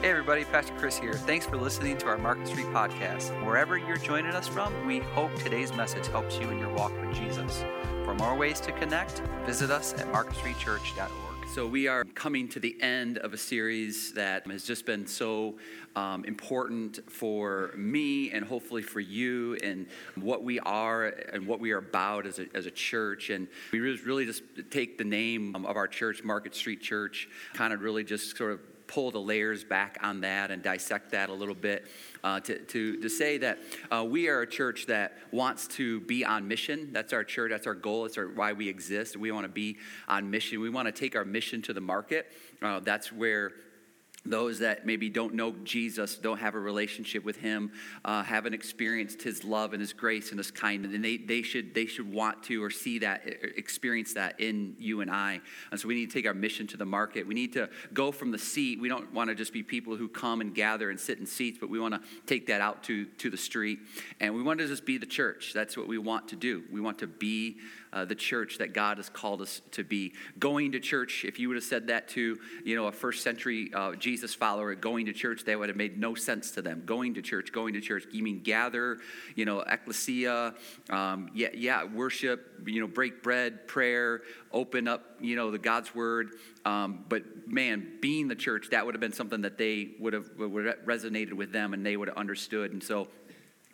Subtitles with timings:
[0.00, 1.12] Hey, everybody, Pastor Chris here.
[1.12, 3.44] Thanks for listening to our Market Street podcast.
[3.44, 7.12] Wherever you're joining us from, we hope today's message helps you in your walk with
[7.16, 7.64] Jesus.
[8.04, 11.48] For more ways to connect, visit us at marketstreetchurch.org.
[11.48, 15.56] So, we are coming to the end of a series that has just been so
[15.96, 21.72] um, important for me and hopefully for you and what we are and what we
[21.72, 23.30] are about as a, as a church.
[23.30, 27.80] And we really just take the name of our church, Market Street Church, kind of
[27.80, 31.54] really just sort of pull the layers back on that and dissect that a little
[31.54, 31.86] bit
[32.24, 33.58] uh, to, to, to say that
[33.92, 36.88] uh, we are a church that wants to be on mission.
[36.92, 39.16] That's our church, that's our goal, that's our, why we exist.
[39.16, 39.76] We want to be
[40.08, 40.60] on mission.
[40.60, 42.32] We want to take our mission to the market.
[42.60, 43.52] Uh, that's where
[44.30, 47.72] those that maybe don't know Jesus, don't have a relationship with Him,
[48.04, 51.74] uh, haven't experienced His love and His grace and His kindness, and they, they, should,
[51.74, 53.22] they should want to or see that,
[53.56, 55.40] experience that in you and I.
[55.70, 57.26] And so we need to take our mission to the market.
[57.26, 58.80] We need to go from the seat.
[58.80, 61.58] We don't want to just be people who come and gather and sit in seats,
[61.60, 63.78] but we want to take that out to, to the street.
[64.20, 65.52] And we want to just be the church.
[65.54, 66.64] That's what we want to do.
[66.70, 67.58] We want to be
[67.92, 70.12] uh, the church that God has called us to be.
[70.38, 73.70] Going to church, if you would have said that to, you know, a first century
[73.74, 76.82] uh, Jesus follower, going to church, that would have made no sense to them.
[76.84, 78.04] Going to church, going to church.
[78.12, 78.98] You mean gather,
[79.34, 80.54] you know, ecclesia,
[80.90, 84.22] um, yeah, yeah, worship, you know, break bread, prayer,
[84.52, 86.30] open up, you know, the God's word.
[86.64, 90.28] Um, but man, being the church, that would have been something that they would have,
[90.36, 92.72] would have resonated with them and they would have understood.
[92.72, 93.08] And so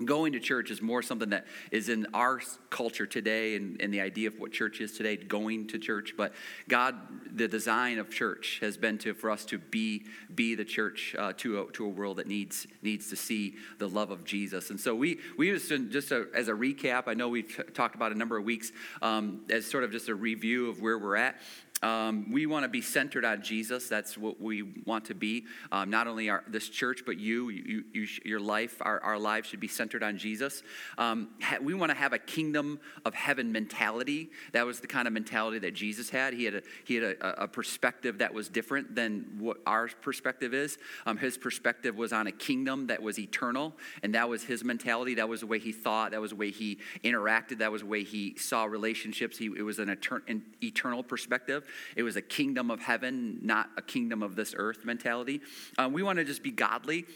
[0.04, 4.00] going to church is more something that is in our culture today and, and, the
[4.00, 6.14] idea of what church is today going to church.
[6.16, 6.32] But
[6.68, 6.96] god
[7.32, 11.32] the design of church has been to for us to be be the church uh,
[11.36, 14.70] to, a, to a world that needs needs to see the love of jesus.
[14.70, 18.10] And so we we just just a, as a recap i know we've talked about
[18.10, 21.36] a number of weeks um, as sort of just a review of where we're at
[21.84, 23.88] um, we want to be centered on Jesus.
[23.88, 25.44] That's what we want to be.
[25.70, 29.48] Um, not only our, this church, but you, you, you your life, our, our lives
[29.48, 30.62] should be centered on Jesus.
[30.96, 34.30] Um, ha- we want to have a kingdom of heaven mentality.
[34.52, 36.32] That was the kind of mentality that Jesus had.
[36.32, 40.54] He had a, he had a, a perspective that was different than what our perspective
[40.54, 40.78] is.
[41.04, 45.16] Um, his perspective was on a kingdom that was eternal, and that was his mentality.
[45.16, 46.12] That was the way he thought.
[46.12, 47.58] That was the way he interacted.
[47.58, 49.36] That was the way he saw relationships.
[49.36, 51.66] He, it was an, etern- an eternal perspective.
[51.96, 55.40] It was a kingdom of heaven, not a kingdom of this earth mentality.
[55.78, 57.06] Um, we want to just be godly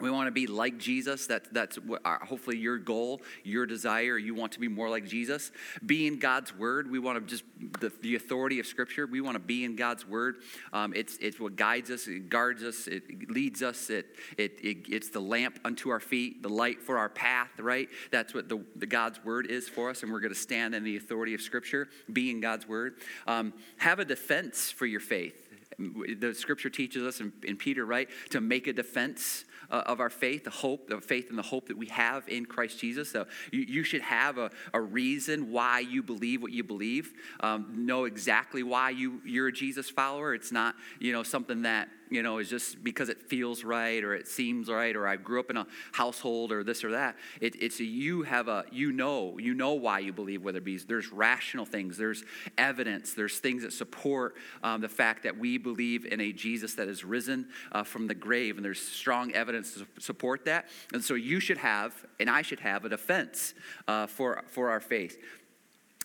[0.00, 1.26] we want to be like Jesus.
[1.26, 4.18] That, that's our, hopefully your goal, your desire.
[4.18, 5.50] You want to be more like Jesus.
[5.84, 6.90] Be in God's word.
[6.90, 7.44] We want to just,
[7.80, 10.36] the, the authority of Scripture, we want to be in God's word.
[10.72, 13.88] Um, it's, it's what guides us, it guards us, it leads us.
[13.88, 17.88] It, it, it, it's the lamp unto our feet, the light for our path, right?
[18.10, 20.84] That's what the, the God's word is for us, and we're going to stand in
[20.84, 22.96] the authority of Scripture, be in God's word.
[23.26, 25.42] Um, have a defense for your faith.
[25.78, 30.10] The Scripture teaches us in, in Peter, right, to make a defense uh, of our
[30.10, 33.10] faith, the hope, the faith and the hope that we have in Christ Jesus.
[33.10, 37.12] So you, you should have a, a reason why you believe what you believe.
[37.40, 40.34] Um, know exactly why you, you're a Jesus follower.
[40.34, 44.14] It's not, you know, something that you know, is just because it feels right or
[44.14, 47.16] it seems right or I grew up in a household or this or that.
[47.40, 50.64] It, it's a, you have a, you know, you know why you believe whether it
[50.64, 52.24] be, there's rational things, there's
[52.58, 56.88] evidence, there's things that support um, the fact that we believe in a Jesus that
[56.88, 60.66] is risen uh, from the grave and there's strong evidence to support that.
[60.92, 63.54] And so you should have, and I should have, a defense
[63.88, 65.18] uh, for, for our faith.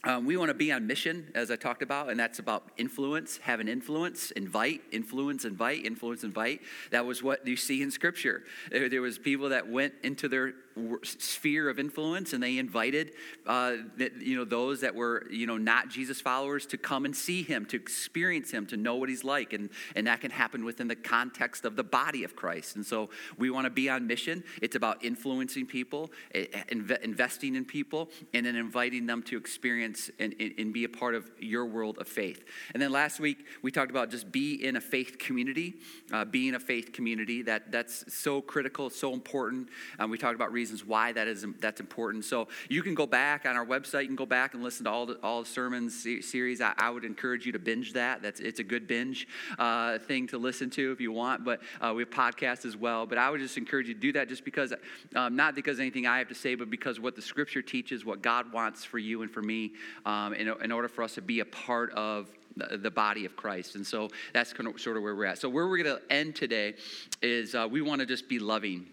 [0.03, 3.37] Um, we want to be on mission, as I talked about, and that's about influence,
[3.37, 6.61] have an influence, invite, influence, invite, influence, invite.
[6.89, 8.43] That was what you see in Scripture.
[8.71, 10.53] There was people that went into their
[11.03, 13.13] sphere of influence and they invited
[13.47, 13.73] uh,
[14.19, 17.65] you know those that were you know not jesus followers to come and see him
[17.65, 20.95] to experience him to know what he's like and and that can happen within the
[20.95, 22.75] context of the body of christ.
[22.75, 24.43] And so we want to be on mission.
[24.61, 30.73] It's about influencing people investing in people and then inviting them to experience and, and
[30.73, 32.43] be a part of your world of faith.
[32.73, 35.75] And then last week we talked about just be in a faith community
[36.11, 37.41] uh, being a faith community.
[37.41, 39.69] That that's so critical so important.
[39.99, 42.25] Um, we talked about reasons why that is that's important.
[42.25, 44.01] So you can go back on our website.
[44.01, 46.61] You can go back and listen to all the all the sermons series.
[46.61, 48.21] I, I would encourage you to binge that.
[48.21, 49.27] That's it's a good binge
[49.59, 51.43] uh, thing to listen to if you want.
[51.43, 53.05] But uh, we have podcasts as well.
[53.05, 54.73] But I would just encourage you to do that, just because
[55.15, 58.21] um, not because anything I have to say, but because what the Scripture teaches, what
[58.21, 59.73] God wants for you and for me,
[60.05, 63.75] um, in, in order for us to be a part of the body of Christ.
[63.75, 65.37] And so that's kind of sort of where we're at.
[65.37, 66.75] So, where we're going to end today
[67.21, 68.87] is uh, we want to just be loving.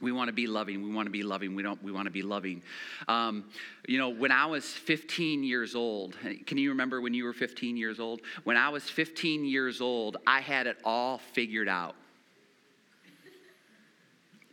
[0.00, 0.82] We want to be loving.
[0.82, 1.54] We want to be loving.
[1.54, 1.82] We don't.
[1.82, 2.62] We want to be loving.
[3.08, 3.44] Um,
[3.86, 6.16] you know, when I was 15 years old,
[6.46, 8.20] can you remember when you were 15 years old?
[8.44, 11.96] When I was 15 years old, I had it all figured out.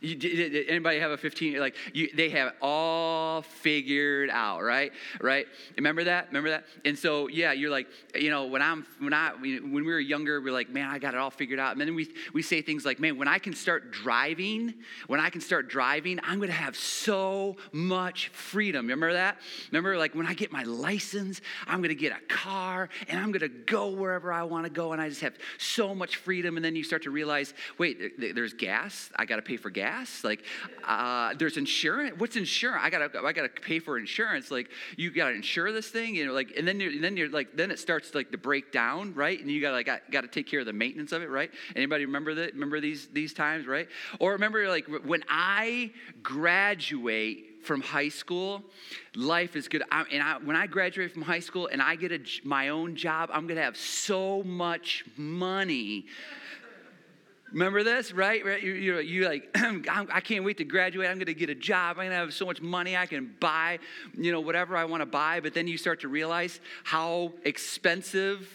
[0.00, 4.92] You, did anybody have a 15 like you, they have all figured out right?
[5.20, 5.46] Right?
[5.76, 6.28] Remember that?
[6.28, 6.66] Remember that?
[6.84, 10.40] And so yeah you're like you know when i'm when i when we were younger
[10.40, 11.72] we're like man i got it all figured out.
[11.72, 14.74] And then we we say things like man when i can start driving
[15.08, 18.86] when i can start driving i'm to have so much freedom.
[18.86, 19.38] Remember that?
[19.72, 23.48] Remember like when i get my license i'm to get a car and i'm to
[23.48, 26.56] go wherever i want to go and i just have so much freedom.
[26.56, 29.10] And then you start to realize wait there's gas?
[29.16, 30.24] I got to pay for gas gas.
[30.24, 30.42] Like,
[30.84, 32.18] uh, there's insurance.
[32.18, 32.82] What's insurance?
[32.84, 34.50] I gotta, I gotta pay for insurance.
[34.50, 36.14] Like, you gotta insure this thing.
[36.14, 38.38] You know, like, and then you're, and then you're like, then it starts like to
[38.38, 39.38] break down, right?
[39.40, 41.50] And you gotta, like, got, got to take care of the maintenance of it, right?
[41.74, 42.52] Anybody remember that?
[42.54, 43.88] Remember these these times, right?
[44.20, 45.92] Or remember like when I
[46.22, 48.62] graduate from high school,
[49.14, 49.82] life is good.
[49.90, 52.96] I, and I, when I graduate from high school and I get a, my own
[52.96, 56.06] job, I'm to have so much money
[57.52, 58.44] Remember this, right?
[58.62, 61.08] You, you, you like, I can't wait to graduate.
[61.08, 61.96] I'm going to get a job.
[61.98, 63.78] I'm going to have so much money I can buy,
[64.16, 65.40] you know, whatever I want to buy.
[65.40, 68.48] But then you start to realize how expensive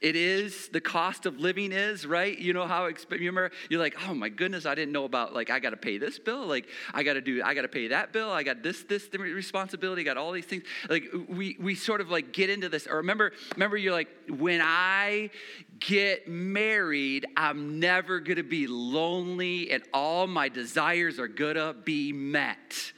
[0.00, 2.38] it is the cost of living is right?
[2.38, 5.50] You know how you remember you're like oh my goodness i didn't know about like
[5.50, 7.88] i got to pay this bill like i got to do i got to pay
[7.88, 10.64] that bill i got this this responsibility got all these things.
[10.88, 14.60] Like we we sort of like get into this or remember remember you're like when
[14.62, 15.30] i
[15.78, 22.92] get married i'm never gonna be lonely and all my desires are gonna be met.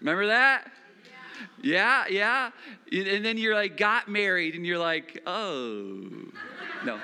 [0.00, 0.70] Remember that
[1.62, 2.50] yeah, yeah.
[2.92, 6.08] And then you're like, got married, and you're like, oh.
[6.84, 6.98] No.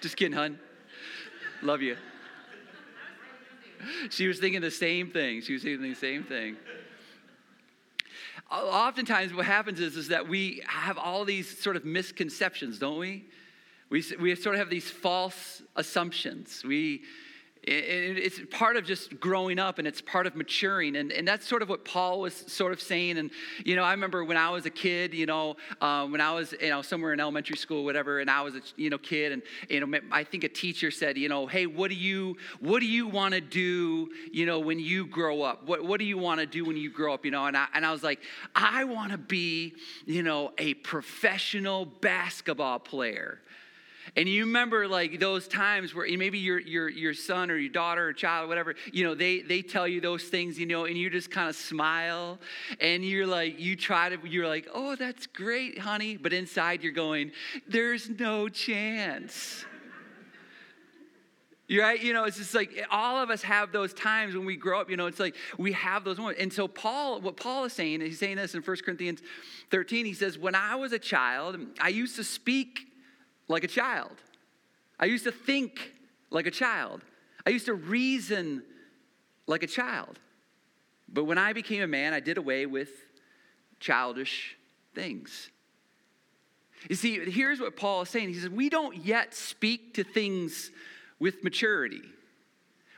[0.00, 0.58] Just kidding, hun.
[1.62, 1.96] Love you.
[4.10, 5.40] She was thinking the same thing.
[5.42, 6.56] She was thinking the same thing.
[8.50, 13.26] Oftentimes, what happens is, is that we have all these sort of misconceptions, don't we?
[13.90, 16.62] We, we sort of have these false assumptions.
[16.64, 17.02] We,
[17.70, 20.96] it's part of just growing up and it's part of maturing.
[20.96, 23.18] And, and that's sort of what paul was sort of saying.
[23.18, 23.30] And
[23.64, 26.54] you know i remember when i was a kid you know um, when i was
[26.60, 29.42] you know somewhere in elementary school whatever and i was a you know kid and
[29.68, 32.86] you know i think a teacher said you know hey what do you what do
[32.86, 35.66] you want to do you know when you grow up?
[35.66, 37.24] What, what do you want to do when you grow up?
[37.24, 38.20] You know and i, and I was like
[38.54, 39.74] i want to be
[40.06, 43.40] you know a professional basketball player
[44.16, 48.08] and you remember like those times where maybe your, your, your son or your daughter
[48.08, 50.96] or child or whatever, you know, they, they tell you those things, you know, and
[50.96, 52.38] you just kind of smile
[52.80, 56.16] and you're like, you try to, you're like, oh, that's great, honey.
[56.16, 57.32] But inside you're going,
[57.66, 59.64] there's no chance.
[61.70, 62.02] Right?
[62.02, 64.88] You know, it's just like all of us have those times when we grow up.
[64.88, 66.40] You know, it's like we have those moments.
[66.40, 69.20] And so, Paul, what Paul is saying, he's saying this in 1 Corinthians
[69.70, 70.06] 13.
[70.06, 72.87] He says, When I was a child, I used to speak
[73.48, 74.16] like a child.
[75.00, 75.92] I used to think
[76.30, 77.02] like a child.
[77.46, 78.62] I used to reason
[79.46, 80.18] like a child.
[81.08, 82.90] But when I became a man, I did away with
[83.80, 84.56] childish
[84.94, 85.50] things.
[86.88, 88.28] You see, here's what Paul is saying.
[88.28, 90.70] He says, We don't yet speak to things
[91.18, 92.02] with maturity.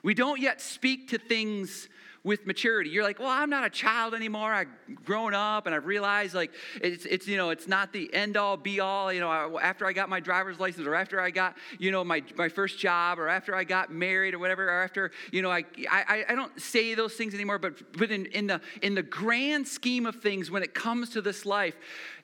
[0.03, 1.89] We don't yet speak to things
[2.23, 2.91] with maturity.
[2.91, 4.53] You're like, well, I'm not a child anymore.
[4.53, 4.69] I've
[5.05, 6.53] grown up and I've realized like
[6.83, 9.11] it's, it's you know, it's not the end all be all.
[9.11, 12.23] You know, after I got my driver's license or after I got, you know, my,
[12.37, 15.65] my first job or after I got married or whatever, or after, you know, I,
[15.91, 17.59] I, I don't say those things anymore.
[17.59, 21.23] But, but in, in, the, in the grand scheme of things, when it comes to
[21.23, 21.75] this life,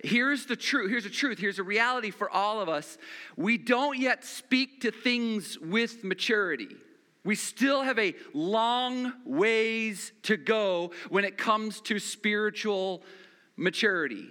[0.02, 0.90] here's the truth.
[0.90, 1.38] Here's the truth.
[1.38, 2.98] Here's a reality for all of us.
[3.36, 6.76] We don't yet speak to things with maturity.
[7.26, 13.02] We still have a long ways to go when it comes to spiritual
[13.56, 14.28] maturity.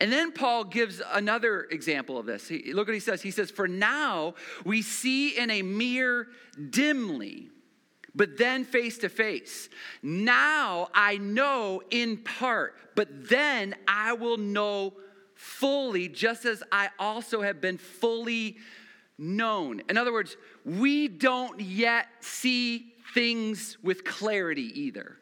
[0.00, 2.48] And then Paul gives another example of this.
[2.48, 3.22] He, look what he says.
[3.22, 6.26] He says, For now we see in a mirror
[6.70, 7.50] dimly,
[8.16, 9.68] but then face to face.
[10.02, 14.94] Now I know in part, but then I will know
[15.36, 18.56] fully, just as I also have been fully
[19.18, 19.82] known.
[19.88, 25.16] In other words, we don't yet see things with clarity either.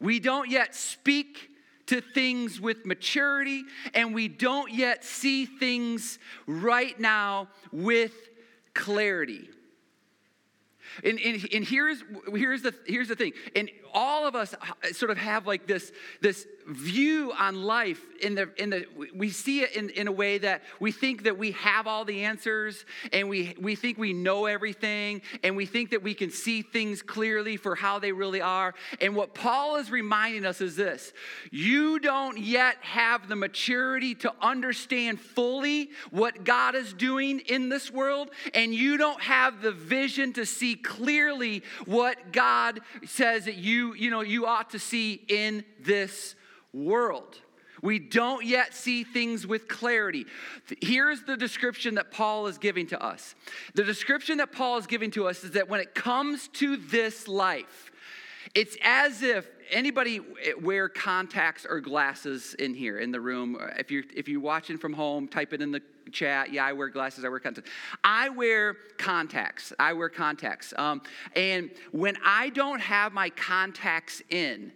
[0.00, 1.50] We don't yet speak
[1.86, 8.12] to things with maturity, and we don't yet see things right now with
[8.74, 9.48] clarity.
[11.04, 12.02] And, and, and, here's,
[12.34, 13.32] here's, the, here's the thing.
[13.56, 14.54] And all of us
[14.92, 19.60] sort of have like this, this view on life in the in the we see
[19.62, 23.28] it in, in a way that we think that we have all the answers and
[23.28, 27.56] we we think we know everything and we think that we can see things clearly
[27.56, 28.74] for how they really are.
[29.00, 31.12] And what paul is reminding us is this
[31.50, 37.90] you don't yet have the maturity to understand fully what god is doing in this
[37.90, 43.94] world and you don't have the vision to see clearly what god says that you
[43.94, 46.34] you know you ought to see in this
[46.72, 47.38] world.
[47.82, 50.26] We don't yet see things with clarity.
[50.80, 53.34] Here's the description that Paul is giving to us.
[53.74, 57.26] The description that Paul is giving to us is that when it comes to this
[57.26, 57.90] life,
[58.54, 60.20] it's as if anybody
[60.60, 63.58] wear contacts or glasses in here in the room.
[63.78, 66.52] If you're if you're watching from home, type it in the chat.
[66.52, 67.24] Yeah, I wear glasses.
[67.24, 67.70] I wear contacts.
[68.04, 69.72] I wear contacts.
[69.78, 70.74] I wear contacts.
[70.76, 71.02] Um,
[71.34, 74.72] and when I don't have my contacts in,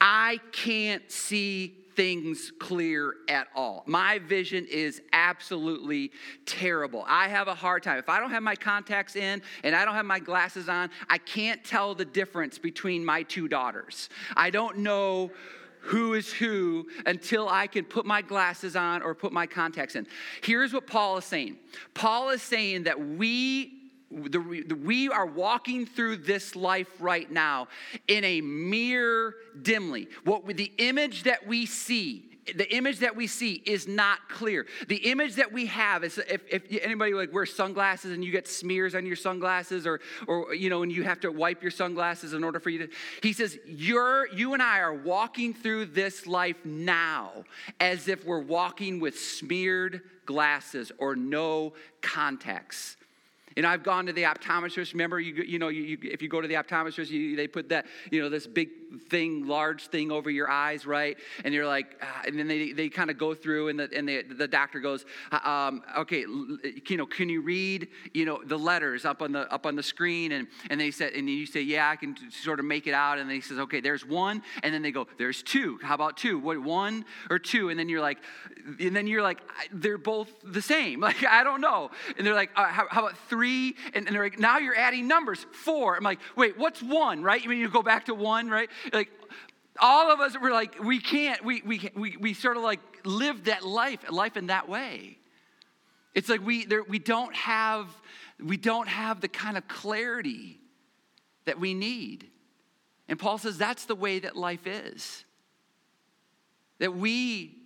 [0.00, 3.82] I can't see things clear at all.
[3.86, 6.12] My vision is absolutely
[6.46, 7.04] terrible.
[7.08, 7.98] I have a hard time.
[7.98, 11.18] If I don't have my contacts in and I don't have my glasses on, I
[11.18, 14.10] can't tell the difference between my two daughters.
[14.36, 15.32] I don't know
[15.80, 20.06] who is who until I can put my glasses on or put my contacts in.
[20.42, 21.56] Here's what Paul is saying
[21.94, 23.77] Paul is saying that we
[24.10, 27.68] the, the, we are walking through this life right now
[28.06, 30.08] in a mirror dimly.
[30.24, 32.24] What the image that we see,
[32.54, 34.66] the image that we see is not clear.
[34.88, 38.48] The image that we have is if, if anybody like wears sunglasses and you get
[38.48, 42.32] smears on your sunglasses or or you know and you have to wipe your sunglasses
[42.32, 42.88] in order for you to
[43.22, 47.44] he says you're you and I are walking through this life now
[47.78, 52.96] as if we're walking with smeared glasses or no contacts
[53.58, 54.92] and I've gone to the optometrist.
[54.92, 57.86] Remember, you, you know, you, you, if you go to the optometrist, they put that,
[58.12, 58.68] you know, this big
[59.08, 61.16] thing, large thing over your eyes, right?
[61.44, 64.08] And you're like, ah, and then they, they kind of go through, and the, and
[64.08, 65.04] the, the doctor goes,
[65.44, 69.66] um, okay, you know, can you read, you know, the letters up on the up
[69.66, 70.32] on the screen?
[70.32, 73.18] And and they said, and you say, yeah, I can sort of make it out.
[73.18, 75.78] And he says, okay, there's one, and then they go, there's two.
[75.82, 76.38] How about two?
[76.38, 77.70] What one or two?
[77.70, 78.18] And then you're like,
[78.78, 79.40] and then you're like,
[79.72, 81.00] they're both the same.
[81.08, 81.90] Like I don't know.
[82.18, 83.38] And they're like, uh, how, how about three?
[83.38, 85.96] three, and, and they're like, now you're adding numbers, four.
[85.96, 87.42] I'm like, wait, what's one, right?
[87.42, 88.68] You mean you go back to one, right?
[88.92, 89.10] Like,
[89.80, 93.44] all of us were like, we can't, we, we, we, we sort of like live
[93.44, 95.18] that life, life in that way.
[96.14, 97.86] It's like we, there, we don't have,
[98.42, 100.58] we don't have the kind of clarity
[101.44, 102.28] that we need.
[103.08, 105.24] And Paul says that's the way that life is.
[106.78, 107.56] That we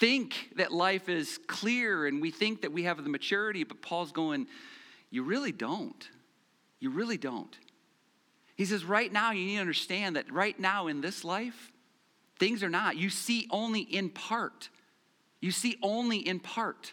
[0.00, 4.12] think that life is clear and we think that we have the maturity, but Paul's
[4.12, 4.46] going,
[5.10, 6.08] you really don't.
[6.80, 7.56] You really don't.
[8.58, 11.70] He says, right now, you need to understand that right now in this life,
[12.40, 12.96] things are not.
[12.96, 14.68] You see only in part.
[15.40, 16.92] You see only in part.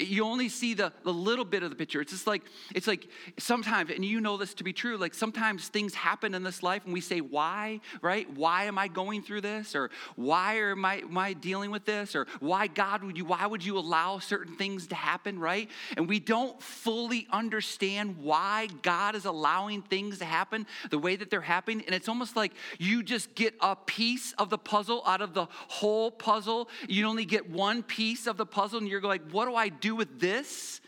[0.00, 2.00] You only see the, the little bit of the picture.
[2.00, 2.42] It's just like,
[2.74, 6.42] it's like sometimes, and you know this to be true, like sometimes things happen in
[6.42, 8.28] this life and we say, why, right?
[8.36, 9.74] Why am I going through this?
[9.74, 12.14] Or why am I, am I dealing with this?
[12.14, 15.68] Or why, God, would you, why would you allow certain things to happen, right?
[15.96, 21.30] And we don't fully understand why God is allowing things to happen the way that
[21.30, 21.82] they're happening.
[21.86, 25.46] And it's almost like you just get a piece of the puzzle out of the
[25.68, 26.68] whole puzzle.
[26.88, 29.87] You only get one piece of the puzzle and you're like, what do I do?
[29.88, 30.80] Do with this?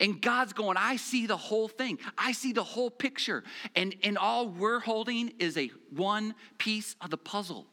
[0.00, 1.98] And God's going, I see the whole thing.
[2.16, 3.42] I see the whole picture.
[3.74, 7.66] And, and all we're holding is a one piece of the puzzle.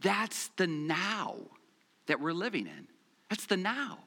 [0.00, 1.36] That's the now
[2.06, 2.88] that we're living in.
[3.28, 3.98] That's the now.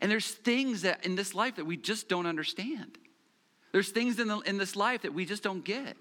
[0.00, 2.98] And there's things that in this life that we just don't understand.
[3.72, 5.96] There's things in, the, in this life that we just don't get.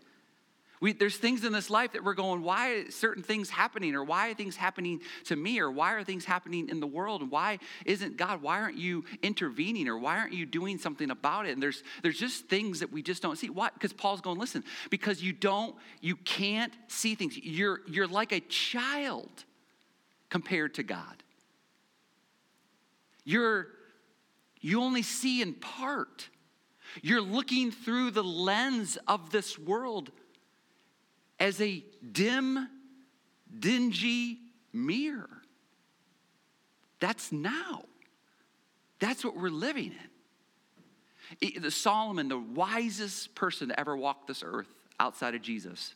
[0.86, 3.96] We, there's things in this life that we're going, why are certain things happening?
[3.96, 5.60] Or why are things happening to me?
[5.60, 7.24] Or why are things happening in the world?
[7.24, 9.88] And why isn't God, why aren't you intervening?
[9.88, 11.54] Or why aren't you doing something about it?
[11.54, 13.50] And there's, there's just things that we just don't see.
[13.50, 13.72] Why?
[13.74, 17.36] Because Paul's going, listen, because you don't, you can't see things.
[17.36, 19.32] You're, you're like a child
[20.30, 21.24] compared to God.
[23.24, 23.70] You're,
[24.62, 26.30] you only see in part.
[27.02, 30.12] You're looking through the lens of this world
[31.40, 32.68] as a dim,
[33.60, 34.40] dingy
[34.74, 35.30] mirror.
[37.00, 37.84] That's now.
[39.00, 39.94] That's what we're living
[41.42, 41.62] in.
[41.62, 44.68] The Solomon, the wisest person to ever walk this earth
[45.00, 45.96] outside of Jesus,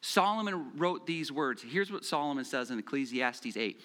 [0.00, 1.62] Solomon wrote these words.
[1.62, 3.80] Here's what Solomon says in Ecclesiastes 8.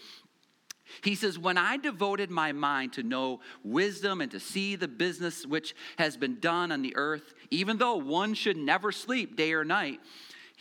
[1.03, 5.45] He says, When I devoted my mind to know wisdom and to see the business
[5.45, 9.63] which has been done on the earth, even though one should never sleep day or
[9.63, 9.99] night,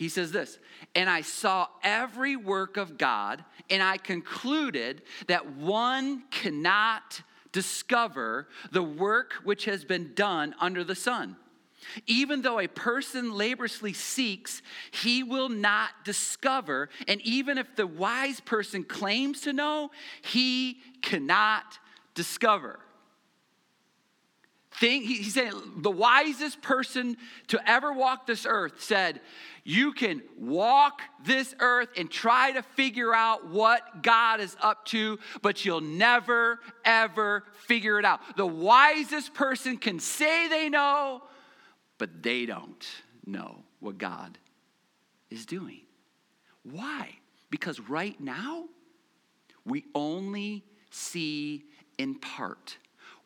[0.01, 0.57] he says this,
[0.95, 8.81] and I saw every work of God, and I concluded that one cannot discover the
[8.81, 11.35] work which has been done under the sun.
[12.07, 16.89] Even though a person laboriously seeks, he will not discover.
[17.07, 19.91] And even if the wise person claims to know,
[20.23, 21.77] he cannot
[22.15, 22.79] discover.
[24.81, 27.15] Think, he's saying the wisest person
[27.49, 29.21] to ever walk this earth said,
[29.63, 35.19] You can walk this earth and try to figure out what God is up to,
[35.43, 38.21] but you'll never, ever figure it out.
[38.37, 41.21] The wisest person can say they know,
[41.99, 42.83] but they don't
[43.23, 44.39] know what God
[45.29, 45.81] is doing.
[46.63, 47.17] Why?
[47.51, 48.65] Because right now,
[49.63, 51.65] we only see
[51.99, 52.77] in part.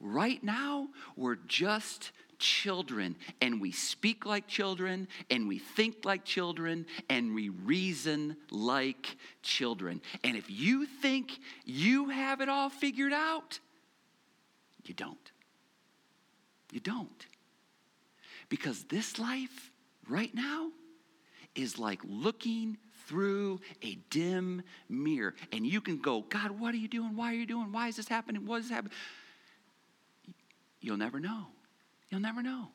[0.05, 6.85] Right now, we're just children and we speak like children and we think like children
[7.09, 10.01] and we reason like children.
[10.24, 13.59] And if you think you have it all figured out,
[14.83, 15.31] you don't.
[16.71, 17.25] You don't.
[18.47, 19.71] Because this life
[20.07, 20.69] right now
[21.55, 25.33] is like looking through a dim mirror.
[25.51, 27.15] And you can go, God, what are you doing?
[27.15, 27.71] Why are you doing?
[27.71, 28.45] Why is this happening?
[28.45, 28.93] What is happening?
[30.86, 31.48] You'll never know.
[32.10, 32.68] You'll never know.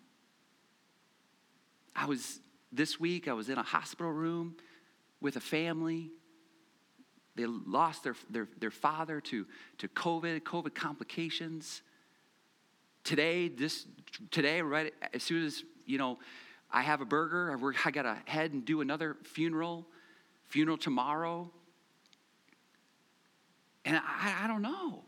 [1.95, 2.41] I was,
[2.73, 4.57] this week, I was in a hospital room
[5.21, 6.11] with a family.
[7.37, 9.47] They lost their, their, their father to,
[9.79, 11.83] to COVID, COVID complications
[13.05, 13.87] today, this
[14.33, 16.19] today, right as soon as you know,
[16.69, 19.87] I have a burger, I got to head and do another funeral,
[20.49, 21.49] funeral tomorrow,
[23.85, 25.05] and I, I don't know.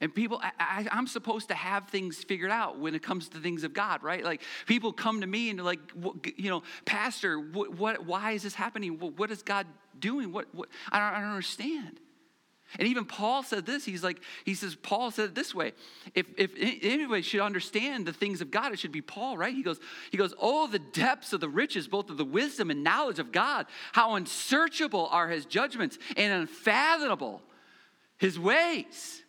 [0.00, 3.64] And people, I, am supposed to have things figured out when it comes to things
[3.64, 4.22] of God, right?
[4.22, 5.80] Like people come to me and like,
[6.36, 8.98] you know, Pastor, what, what why is this happening?
[8.98, 9.66] What, what is God
[9.98, 10.32] doing?
[10.32, 12.00] What, what I, don't, I don't understand.
[12.78, 13.84] And even Paul said this.
[13.84, 15.72] He's like, he says, Paul said it this way.
[16.14, 19.54] If, if anybody should understand the things of God, it should be Paul, right?
[19.54, 19.78] He goes,
[20.10, 23.30] he goes, Oh, the depths of the riches, both of the wisdom and knowledge of
[23.32, 23.66] God.
[23.92, 27.40] How unsearchable are his judgments and unfathomable
[28.18, 29.22] his ways.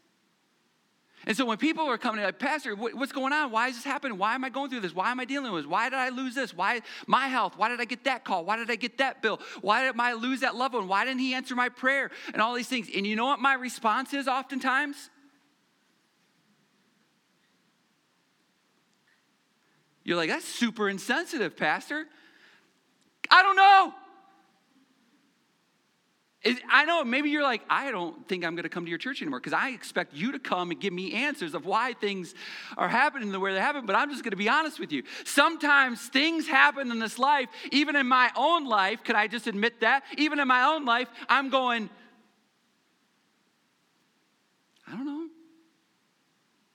[1.28, 3.52] And so when people are coming, like, Pastor, what's going on?
[3.52, 4.18] Why is this happening?
[4.18, 4.96] Why am I going through this?
[4.96, 5.70] Why am I dealing with this?
[5.70, 6.54] Why did I lose this?
[6.54, 7.56] Why my health?
[7.58, 8.46] Why did I get that call?
[8.46, 9.42] Why did I get that bill?
[9.60, 10.88] Why did I lose that loved one?
[10.88, 12.12] Why didn't he answer my prayer?
[12.32, 12.88] And all these things.
[12.96, 15.10] And you know what my response is oftentimes?
[20.06, 22.06] You're like, that's super insensitive, Pastor.
[23.30, 23.94] I don't know.
[26.46, 29.22] I know maybe you're like, I don't think I'm going to come to your church
[29.22, 32.36] anymore because I expect you to come and give me answers of why things
[32.78, 33.86] are happening the way they happen.
[33.86, 35.04] But I'm just going to be honest with you.
[35.26, 39.04] Sometimes things happen in this life, even in my own life.
[39.04, 40.04] Could I just admit that?
[40.18, 41.90] Even in my own life, I'm going,
[44.88, 45.28] I don't know.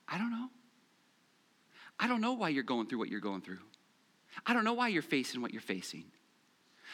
[0.07, 0.49] I don't know.
[1.99, 3.59] I don't know why you're going through what you're going through.
[4.45, 6.03] I don't know why you're facing what you're facing.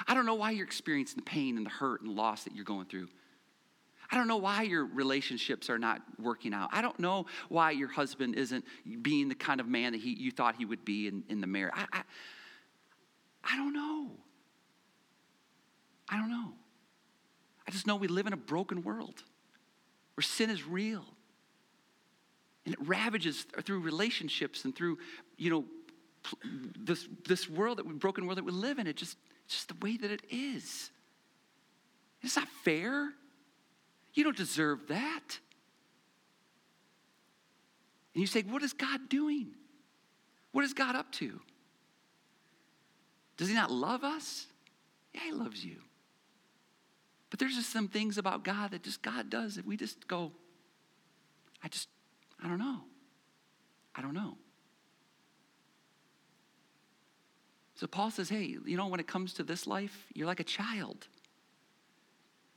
[0.07, 2.65] I don't know why you're experiencing the pain and the hurt and loss that you're
[2.65, 3.07] going through.
[4.12, 6.69] I don't know why your relationships are not working out.
[6.71, 8.65] I don't know why your husband isn't
[9.01, 11.47] being the kind of man that he, you thought he would be in, in the
[11.47, 11.75] marriage.
[11.75, 12.01] I, I,
[13.43, 14.12] I don't know.
[16.09, 16.53] I don't know.
[17.67, 19.21] I just know we live in a broken world
[20.15, 21.05] where sin is real.
[22.65, 24.97] And it ravages through relationships and through,
[25.38, 25.65] you know,
[26.77, 28.88] this, this world that we broken world that we live in.
[28.88, 29.17] It just
[29.49, 30.91] just the way that it is.
[32.21, 33.09] It's not fair.
[34.13, 35.39] You don't deserve that.
[38.13, 39.51] And you say, What is God doing?
[40.51, 41.39] What is God up to?
[43.38, 44.47] Does He not love us?
[45.13, 45.77] Yeah, He loves you.
[47.29, 50.31] But there's just some things about God that just God does that we just go,
[51.63, 51.88] I just,
[52.43, 52.81] I don't know.
[53.95, 54.38] I don't know.
[57.80, 60.44] So Paul says, hey, you know, when it comes to this life, you're like a
[60.44, 61.08] child.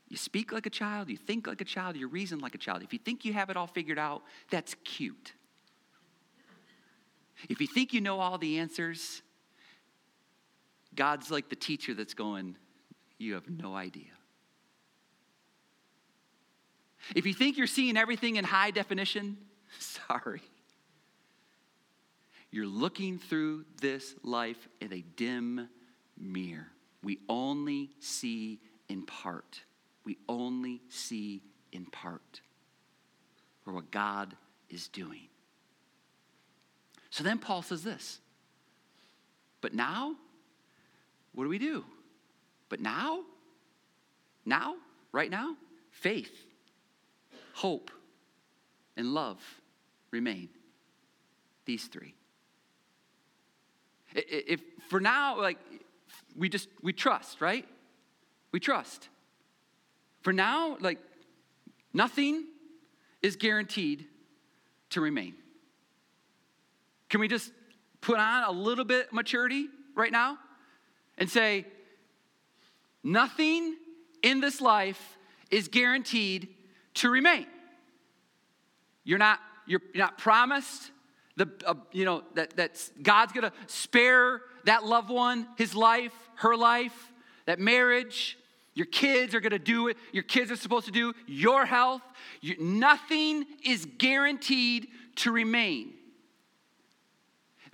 [0.09, 2.83] You speak like a child, you think like a child, you reason like a child.
[2.83, 5.33] If you think you have it all figured out, that's cute.
[7.49, 9.23] If you think you know all the answers,
[10.93, 12.57] God's like the teacher that's going,
[13.17, 14.11] You have no idea.
[17.15, 19.37] If you think you're seeing everything in high definition,
[19.79, 20.43] sorry.
[22.53, 25.69] You're looking through this life in a dim
[26.19, 26.69] mirror.
[27.03, 29.63] We only see in part.
[30.05, 32.43] We only see in part
[33.65, 34.37] for what God
[34.69, 35.29] is doing.
[37.09, 38.21] So then Paul says this.
[39.63, 40.15] But now,
[41.35, 41.85] what do we do?
[42.69, 43.21] But now,
[44.45, 44.75] now,
[45.11, 45.57] right now,
[45.91, 46.33] faith,
[47.55, 47.91] hope,
[48.97, 49.41] and love
[50.11, 50.51] remain.
[51.65, 52.15] These three.
[54.15, 55.59] If for now, like,
[56.37, 57.67] we just, we trust, right?
[58.53, 59.09] We trust.
[60.23, 60.99] For now, like,
[61.93, 62.45] nothing
[63.23, 64.07] is guaranteed
[64.91, 65.35] to remain.
[67.09, 67.53] Can we just
[68.01, 70.39] put on a little bit maturity right now
[71.19, 71.67] and say,
[73.03, 73.77] nothing
[74.23, 75.19] in this life
[75.51, 76.49] is guaranteed
[76.95, 77.47] to remain?
[79.05, 80.91] You're not, you're not promised
[81.37, 86.57] the, uh, you know, that, that God's gonna spare that loved one, his life, her
[86.57, 87.13] life,
[87.47, 88.39] that marriage,
[88.75, 89.97] your kids are going to do it.
[90.13, 92.03] Your kids are supposed to do your health.
[92.41, 95.93] You, nothing is guaranteed to remain.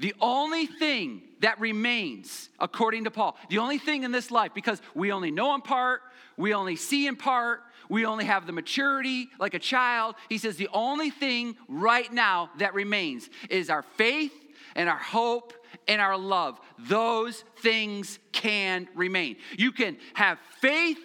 [0.01, 4.81] The only thing that remains, according to Paul, the only thing in this life, because
[4.95, 6.03] we only know in part,
[6.37, 10.15] we only see in part, we only have the maturity like a child.
[10.29, 14.33] He says the only thing right now that remains is our faith
[14.75, 15.53] and our hope
[15.87, 16.61] and our love.
[16.79, 19.37] Those things can remain.
[19.57, 20.99] You can have faith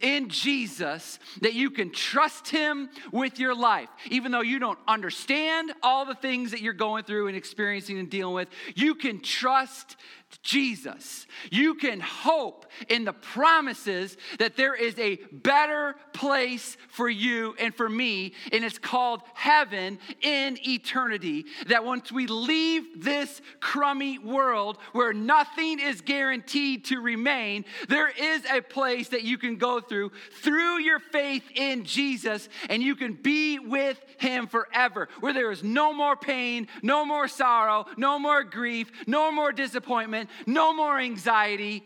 [0.00, 3.88] in Jesus that you can trust Him with your life.
[4.10, 8.10] Even though you don't understand all the things that you're going through and experiencing and
[8.10, 9.96] dealing with, you can trust
[10.42, 11.26] Jesus.
[11.50, 17.74] You can hope in the promises that there is a better place for you and
[17.74, 21.46] for me, and it's called heaven in eternity.
[21.68, 28.42] That once we leave this crummy world where nothing is guaranteed to remain, there is
[28.50, 30.12] a place that you can go through
[30.42, 35.62] through your faith in Jesus, and you can be with Him forever, where there is
[35.62, 41.84] no more pain, no more sorrow, no more grief, no more disappointment no more anxiety.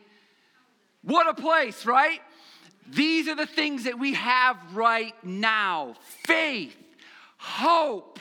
[1.02, 2.20] What a place, right?
[2.88, 5.94] These are the things that we have right now
[6.24, 6.76] faith,
[7.38, 8.20] hope,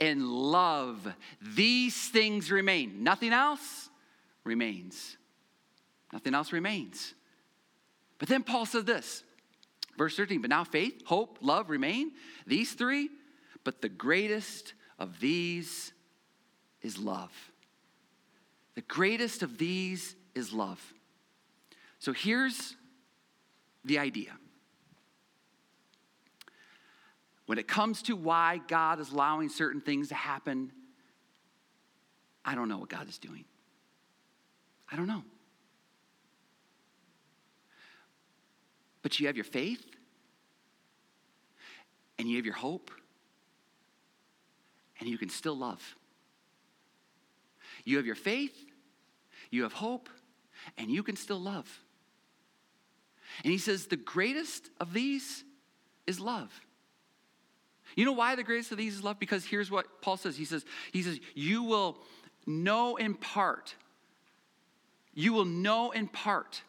[0.00, 1.12] and love.
[1.40, 3.02] These things remain.
[3.02, 3.88] Nothing else
[4.44, 5.16] remains.
[6.12, 7.14] Nothing else remains.
[8.18, 9.22] But then Paul said this,
[9.96, 12.12] verse 13, but now faith, hope, love remain.
[12.46, 13.10] These three,
[13.64, 15.92] but the greatest of these
[16.82, 17.32] is love.
[18.78, 20.80] The greatest of these is love.
[21.98, 22.76] So here's
[23.84, 24.30] the idea.
[27.46, 30.70] When it comes to why God is allowing certain things to happen,
[32.44, 33.46] I don't know what God is doing.
[34.92, 35.24] I don't know.
[39.02, 39.84] But you have your faith,
[42.16, 42.92] and you have your hope,
[45.00, 45.82] and you can still love.
[47.84, 48.66] You have your faith,
[49.50, 50.08] you have hope,
[50.76, 51.80] and you can still love.
[53.44, 55.44] And he says, the greatest of these
[56.06, 56.50] is love.
[57.94, 59.18] You know why the greatest of these is love?
[59.18, 60.36] Because here's what Paul says.
[60.36, 61.98] He says, he says, you will
[62.46, 63.74] know in part.
[65.14, 66.62] You will know in part,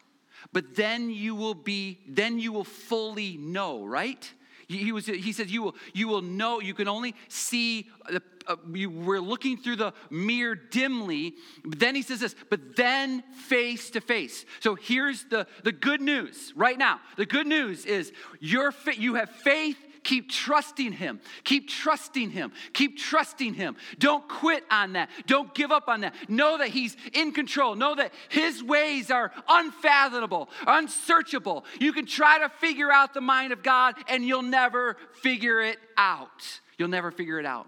[0.52, 4.32] but then you will be, then you will fully know, right?
[4.66, 8.56] He, was, he says, you will, you will know, you can only see, the, uh,
[8.66, 11.34] we're looking through the mirror dimly.
[11.64, 14.44] But then he says this, but then face to face.
[14.60, 17.00] So here's the, the good news right now.
[17.16, 21.20] The good news is your, you have faith Keep trusting Him.
[21.44, 22.52] Keep trusting Him.
[22.72, 23.76] Keep trusting Him.
[23.98, 25.10] Don't quit on that.
[25.26, 26.14] Don't give up on that.
[26.28, 27.74] Know that He's in control.
[27.74, 31.64] Know that His ways are unfathomable, unsearchable.
[31.78, 35.78] You can try to figure out the mind of God and you'll never figure it
[35.96, 36.60] out.
[36.78, 37.66] You'll never figure it out.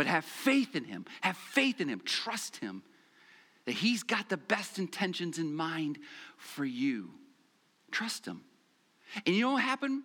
[0.00, 1.04] But have faith in Him.
[1.20, 2.00] Have faith in Him.
[2.02, 2.82] Trust Him
[3.66, 5.98] that He's got the best intentions in mind
[6.38, 7.10] for you.
[7.90, 8.40] Trust Him.
[9.26, 10.02] And you know what happened?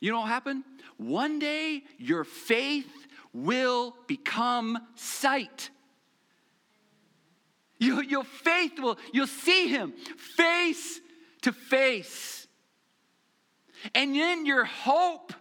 [0.00, 0.64] You know what happened?
[0.96, 2.90] One day your faith
[3.34, 5.68] will become sight.
[7.78, 11.00] You, your faith will, you'll see him face
[11.42, 12.46] to face.
[13.94, 15.34] And then your hope,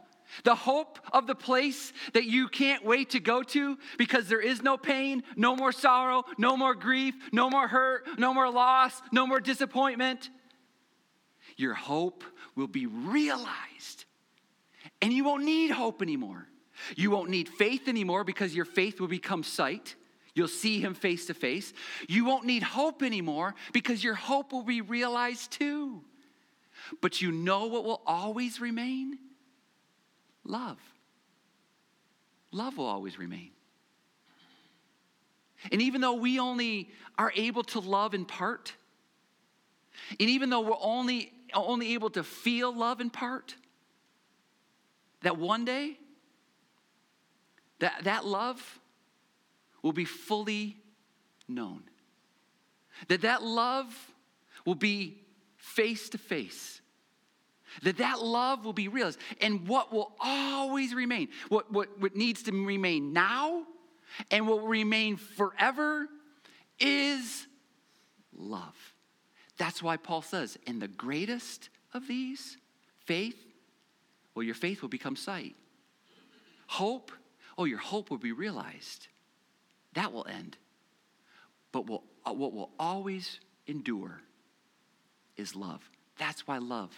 [0.43, 4.61] the hope of the place that you can't wait to go to because there is
[4.61, 9.27] no pain, no more sorrow, no more grief, no more hurt, no more loss, no
[9.27, 10.29] more disappointment.
[11.55, 12.23] Your hope
[12.55, 14.05] will be realized
[15.01, 16.47] and you won't need hope anymore.
[16.95, 19.95] You won't need faith anymore because your faith will become sight.
[20.33, 21.73] You'll see him face to face.
[22.07, 26.03] You won't need hope anymore because your hope will be realized too.
[27.01, 29.17] But you know what will always remain?
[30.47, 30.79] Love.
[32.51, 33.51] Love will always remain.
[35.71, 38.73] And even though we only are able to love in part,
[40.19, 43.55] And even though we're only, only able to feel love in part,
[45.21, 45.97] that one day,
[47.79, 48.79] that, that love
[49.81, 50.77] will be fully
[51.47, 51.83] known.
[53.07, 54.11] That that love
[54.65, 55.21] will be
[55.57, 56.81] face to face.
[57.83, 59.19] That that love will be realized.
[59.41, 63.63] And what will always remain, what, what, what needs to remain now
[64.31, 66.07] and will remain forever
[66.79, 67.47] is
[68.35, 68.75] love.
[69.57, 72.57] That's why Paul says, and the greatest of these,
[73.05, 73.35] faith,
[74.35, 75.55] well, your faith will become sight.
[76.67, 77.11] Hope,
[77.57, 79.07] oh, your hope will be realized.
[79.93, 80.57] That will end.
[81.71, 84.21] But will, uh, what will always endure
[85.37, 85.81] is love.
[86.17, 86.91] That's why love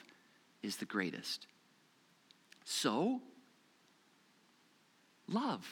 [0.62, 1.48] is the greatest.
[2.64, 3.22] So,
[5.28, 5.66] love.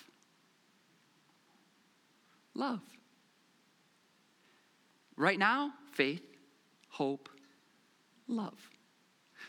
[2.54, 2.82] Love.
[5.16, 6.24] Right now, faith,
[6.90, 7.30] hope,
[8.28, 8.58] love.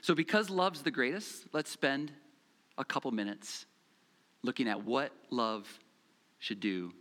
[0.01, 2.12] So, because love's the greatest, let's spend
[2.77, 3.66] a couple minutes
[4.42, 5.66] looking at what love
[6.38, 6.92] should do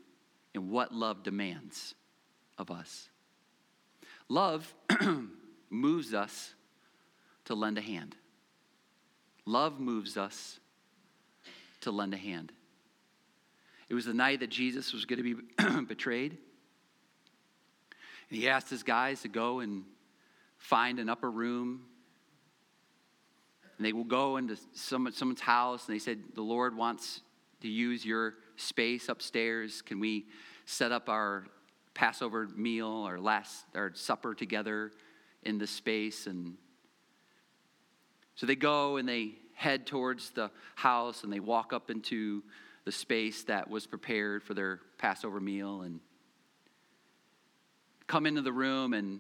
[0.56, 1.94] and what love demands
[2.58, 3.10] of us.
[4.30, 4.74] Love
[5.70, 6.54] moves us
[7.46, 8.16] to lend a hand.
[9.48, 10.60] Love moves us
[11.80, 12.52] to lend a hand.
[13.88, 16.38] It was the night that Jesus was going to be betrayed.
[18.30, 19.86] And he asked his guys to go and
[20.58, 21.86] find an upper room.
[23.78, 27.22] And they will go into some, someone's house and they said, The Lord wants
[27.62, 29.82] to use your space upstairs.
[29.82, 30.26] Can we
[30.66, 31.46] set up our
[31.94, 34.92] Passover meal or last our supper together
[35.44, 36.28] in this space?
[36.28, 36.58] And
[38.38, 42.44] so they go and they head towards the house and they walk up into
[42.86, 46.00] the space that was prepared for their Passover meal and
[48.06, 48.94] come into the room.
[48.94, 49.20] And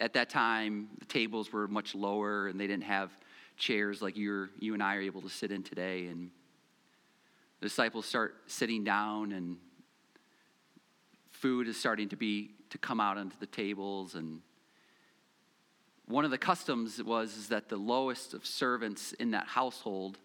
[0.00, 3.12] at that time the tables were much lower and they didn't have
[3.58, 6.06] chairs like you you and I are able to sit in today.
[6.06, 6.30] And
[7.60, 9.58] the disciples start sitting down and
[11.30, 14.14] food is starting to be to come out onto the tables.
[14.14, 14.40] And
[16.08, 20.18] one of the customs was that the lowest of servants in that household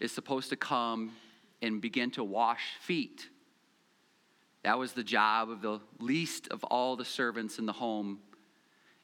[0.00, 1.12] is supposed to come
[1.60, 3.28] and begin to wash feet.
[4.62, 8.20] That was the job of the least of all the servants in the home.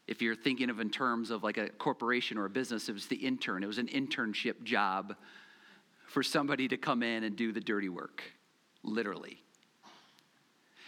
[0.07, 3.07] If you're thinking of in terms of like a corporation or a business, it was
[3.07, 3.63] the intern.
[3.63, 5.15] It was an internship job
[6.07, 8.23] for somebody to come in and do the dirty work,
[8.83, 9.43] literally.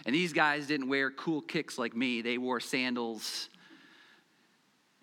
[0.05, 3.49] And these guys didn't wear cool kicks like me, they wore sandals,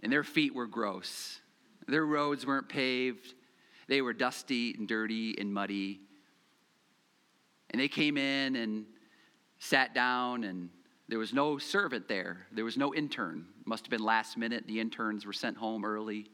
[0.03, 1.39] and their feet were gross.
[1.87, 3.33] Their roads weren't paved,
[3.87, 6.01] they were dusty and dirty and muddy.
[7.71, 8.85] And they came in and
[9.59, 10.69] sat down, and
[11.07, 12.45] there was no servant there.
[12.51, 13.47] There was no intern.
[13.65, 14.67] Must have been last minute.
[14.67, 16.29] The interns were sent home early.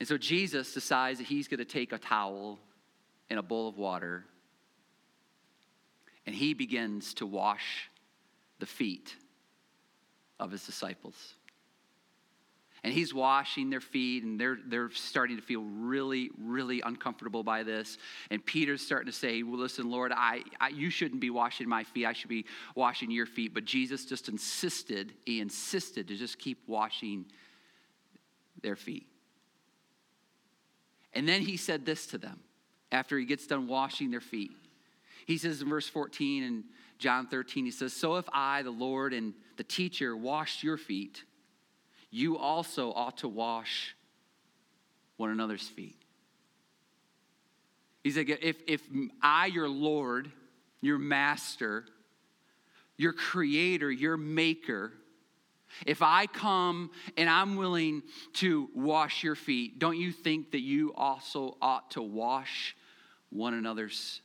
[0.00, 2.58] And so Jesus decides that he's going to take a towel
[3.30, 4.24] and a bowl of water,
[6.26, 7.88] and he begins to wash
[8.58, 9.14] the feet
[10.40, 11.34] of his disciples.
[12.82, 17.62] And he's washing their feet and they're, they're starting to feel really really uncomfortable by
[17.62, 17.96] this.
[18.30, 21.84] And peter's starting to say well listen lord I, I, you shouldn't be washing my
[21.84, 22.04] feet.
[22.04, 22.44] I should be
[22.74, 23.54] washing your feet.
[23.54, 27.24] But jesus just insisted he insisted to just keep washing
[28.62, 29.06] their feet.
[31.14, 32.40] And then he said this to them
[32.92, 34.50] after he gets done washing their feet.
[35.26, 36.64] He says in verse 14 and
[36.98, 41.24] john 13 he says so if i the lord and the teacher washed your feet
[42.14, 43.96] you also ought to wash
[45.16, 45.96] one another's feet.
[48.04, 48.82] He's like, if, if
[49.20, 50.30] I, your Lord,
[50.80, 51.84] your master,
[52.96, 54.92] your creator, your maker,
[55.86, 58.02] if I come and I'm willing
[58.34, 62.76] to wash your feet, don't you think that you also ought to wash
[63.30, 64.23] one another's feet?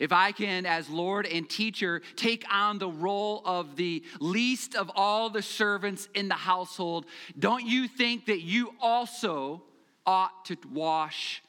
[0.00, 4.90] If I can, as Lord and teacher, take on the role of the least of
[4.94, 7.06] all the servants in the household,
[7.38, 9.62] don't you think that you also
[10.06, 11.42] ought to wash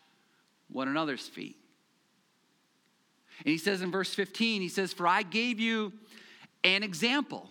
[0.69, 1.57] one another's feet?
[3.45, 5.93] And he says in verse 15, he says, For I gave you
[6.63, 7.49] an example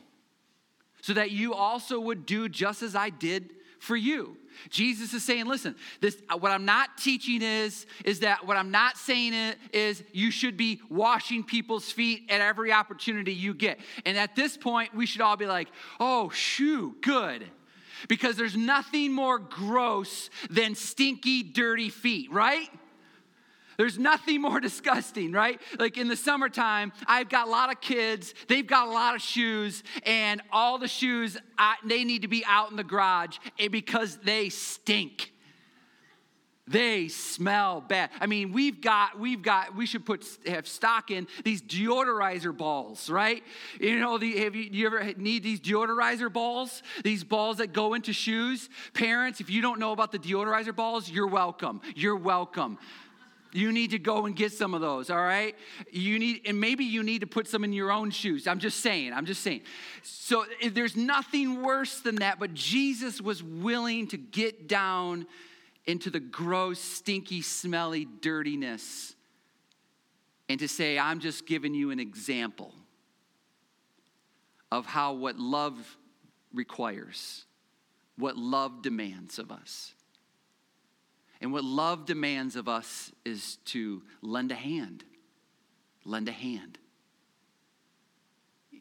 [1.00, 4.36] so that you also would do just as I did for you.
[4.70, 8.70] Jesus is saying, listen, this uh, what I'm not teaching is is that what I'm
[8.70, 13.78] not saying is you should be washing people's feet at every opportunity you get.
[14.04, 15.68] And at this point, we should all be like,
[16.00, 17.44] "Oh, shoo, good."
[18.06, 22.68] Because there's nothing more gross than stinky, dirty feet, right?
[23.78, 25.58] There's nothing more disgusting, right?
[25.78, 29.22] Like in the summertime, I've got a lot of kids, they've got a lot of
[29.22, 33.38] shoes, and all the shoes, I, they need to be out in the garage
[33.70, 35.32] because they stink.
[36.66, 38.10] They smell bad.
[38.20, 43.08] I mean, we've got, we've got, we should put, have stock in these deodorizer balls,
[43.08, 43.42] right?
[43.80, 46.82] You know, the, have you, you ever need these deodorizer balls?
[47.02, 48.68] These balls that go into shoes?
[48.92, 51.80] Parents, if you don't know about the deodorizer balls, you're welcome.
[51.94, 52.76] You're welcome.
[53.58, 55.56] You need to go and get some of those, all right?
[55.90, 58.46] You need, and maybe you need to put some in your own shoes.
[58.46, 59.62] I'm just saying, I'm just saying.
[60.02, 65.26] So eh, there's nothing worse than that, but Jesus was willing to get down
[65.86, 69.16] into the gross, stinky, smelly dirtiness
[70.48, 72.72] and to say, I'm just giving you an example
[74.70, 75.96] of how what love
[76.54, 77.44] requires,
[78.16, 79.94] what love demands of us.
[81.40, 85.04] And what love demands of us is to lend a hand.
[86.04, 86.78] Lend a hand.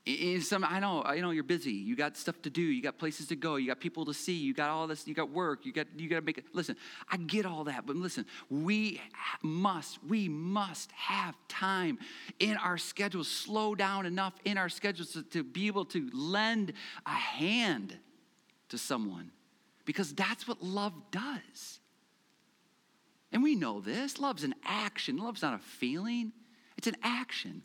[0.06, 1.74] In some, I know, I know you're busy.
[1.74, 2.62] You got stuff to do.
[2.62, 3.58] You got places to go.
[3.58, 4.38] You got people to see.
[4.38, 5.06] You got all this.
[5.06, 5.66] You got work.
[5.66, 6.46] You got you got to make it.
[6.54, 6.78] Listen,
[7.12, 9.02] I get all that, but listen, we
[9.42, 12.00] must we must have time
[12.40, 13.28] in our schedules.
[13.28, 16.72] Slow down enough in our schedules to, to be able to lend
[17.06, 17.98] a hand
[18.70, 19.32] to someone,
[19.84, 21.77] because that's what love does.
[23.32, 24.20] And we know this.
[24.20, 25.18] Love's an action.
[25.18, 26.32] Love's not a feeling.
[26.78, 27.64] It's an action.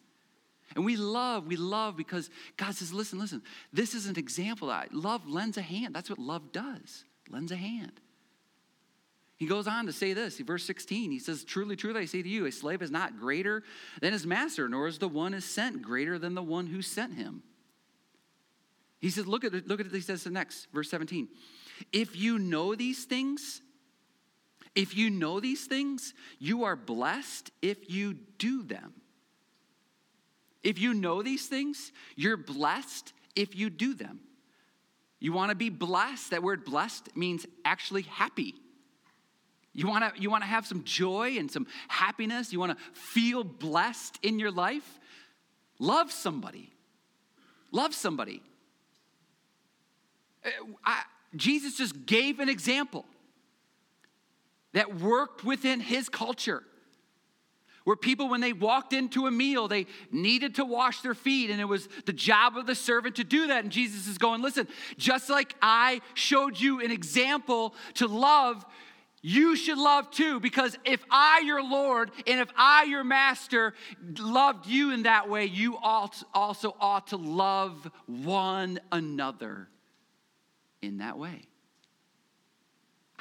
[0.74, 4.68] And we love, we love because God says, listen, listen, this is an example.
[4.68, 5.94] That love lends a hand.
[5.94, 8.00] That's what love does, lends a hand.
[9.36, 11.10] He goes on to say this, verse 16.
[11.10, 13.64] He says, Truly, truly, I say to you, a slave is not greater
[14.00, 17.14] than his master, nor is the one is sent greater than the one who sent
[17.14, 17.42] him.
[19.00, 19.92] He says, Look at look at it.
[19.92, 21.28] He says the next, verse 17.
[21.92, 23.62] If you know these things,
[24.74, 28.94] if you know these things, you are blessed if you do them.
[30.62, 34.20] If you know these things, you're blessed if you do them.
[35.18, 36.30] You want to be blessed.
[36.30, 38.54] That word blessed means actually happy.
[39.74, 42.52] You want to you want to have some joy and some happiness.
[42.52, 44.98] You want to feel blessed in your life.
[45.78, 46.70] Love somebody.
[47.72, 48.42] Love somebody.
[50.44, 50.50] Uh,
[50.84, 51.02] I,
[51.34, 53.06] Jesus just gave an example
[54.72, 56.64] that worked within his culture
[57.84, 61.60] where people, when they walked into a meal, they needed to wash their feet, and
[61.60, 63.64] it was the job of the servant to do that.
[63.64, 68.64] And Jesus is going, Listen, just like I showed you an example to love,
[69.20, 73.74] you should love too, because if I, your Lord, and if I, your master,
[74.18, 79.68] loved you in that way, you also ought to love one another
[80.80, 81.42] in that way.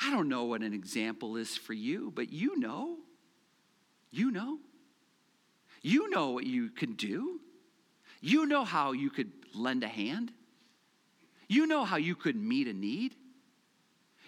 [0.04, 2.98] I don't know what an example is for you, but you know.
[4.10, 4.58] You know.
[5.82, 7.40] You know what you can do.
[8.20, 10.32] You know how you could lend a hand.
[11.48, 13.16] You know how you could meet a need.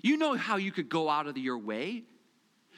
[0.01, 2.03] You know how you could go out of your way.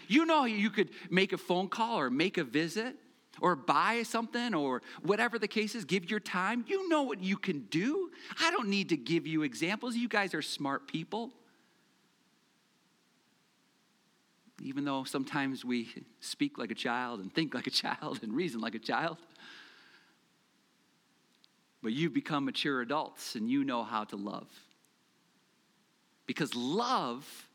[0.08, 2.96] You know you could make a phone call or make a visit
[3.42, 6.64] or buy something or whatever the case is, give your time.
[6.68, 8.12] You know what you can do.
[8.40, 9.96] I don't need to give you examples.
[9.96, 11.34] You guys are smart people.
[14.62, 15.90] Even though sometimes we
[16.22, 19.18] speak like a child and think like a child and reason like a child.
[21.84, 24.48] But you've become mature adults and you know how to love.
[26.26, 27.48] Because love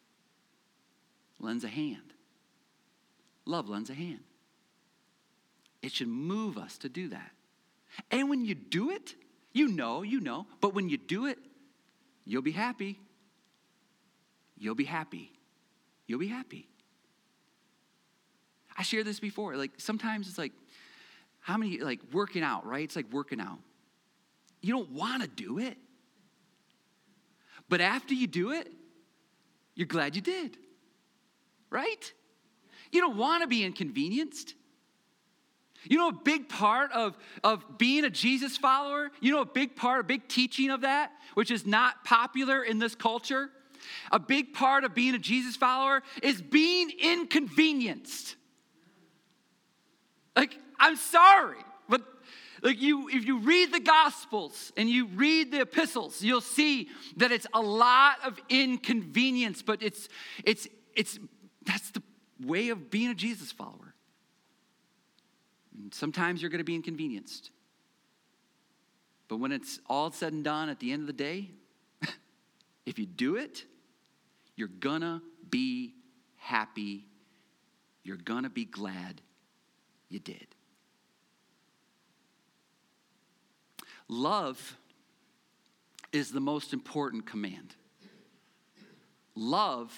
[1.41, 2.15] lends a hand.
[3.45, 4.21] Love lends a hand.
[5.83, 7.33] It should move us to do that.
[8.11, 9.15] And when you do it,
[9.53, 11.39] you know, you know, but when you do it,
[12.25, 13.01] you'll be happy.
[14.57, 15.33] You'll be happy.
[16.07, 16.70] You'll be happy.
[18.81, 19.57] I shared this before.
[19.57, 20.53] Like sometimes it's like,
[21.41, 22.83] how many, like working out, right?
[22.83, 23.59] It's like working out.
[24.63, 25.77] You don't want to do it.
[27.69, 28.73] But after you do it,
[29.75, 30.57] you're glad you did,
[31.69, 32.11] right?
[32.91, 34.55] You don't want to be inconvenienced.
[35.85, 39.77] You know, a big part of, of being a Jesus follower, you know, a big
[39.77, 43.51] part, a big teaching of that, which is not popular in this culture,
[44.11, 48.37] a big part of being a Jesus follower is being inconvenienced.
[50.37, 52.03] Like, I'm sorry, but
[52.63, 57.33] like you if you read the gospels and you read the epistles you'll see that
[57.33, 60.09] it's a lot of inconvenience but it's
[60.45, 61.19] it's it's
[61.65, 62.03] that's the
[62.45, 63.95] way of being a jesus follower.
[65.77, 67.51] And sometimes you're going to be inconvenienced.
[69.29, 71.51] But when it's all said and done at the end of the day
[72.87, 73.65] if you do it
[74.61, 75.95] you're gonna be
[76.37, 77.07] happy.
[78.03, 79.23] You're gonna be glad
[80.11, 80.47] you did.
[84.09, 84.77] Love
[86.13, 87.75] is the most important command.
[89.37, 89.93] Love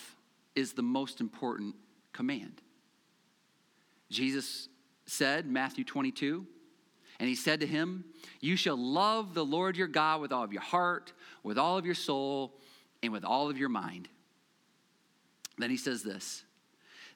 [0.54, 1.74] is the most important
[2.12, 2.60] command.
[4.10, 4.68] Jesus
[5.06, 6.46] said, Matthew 22,
[7.18, 8.04] and he said to him,
[8.40, 11.86] You shall love the Lord your God with all of your heart, with all of
[11.86, 12.58] your soul,
[13.02, 14.08] and with all of your mind.
[15.58, 16.44] Then he says this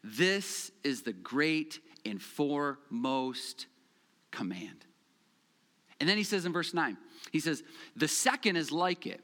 [0.02, 3.66] This is the great and foremost
[4.30, 4.84] command.
[6.00, 6.96] And then he says in verse 9,
[7.32, 7.62] he says,
[7.96, 9.20] The second is like it.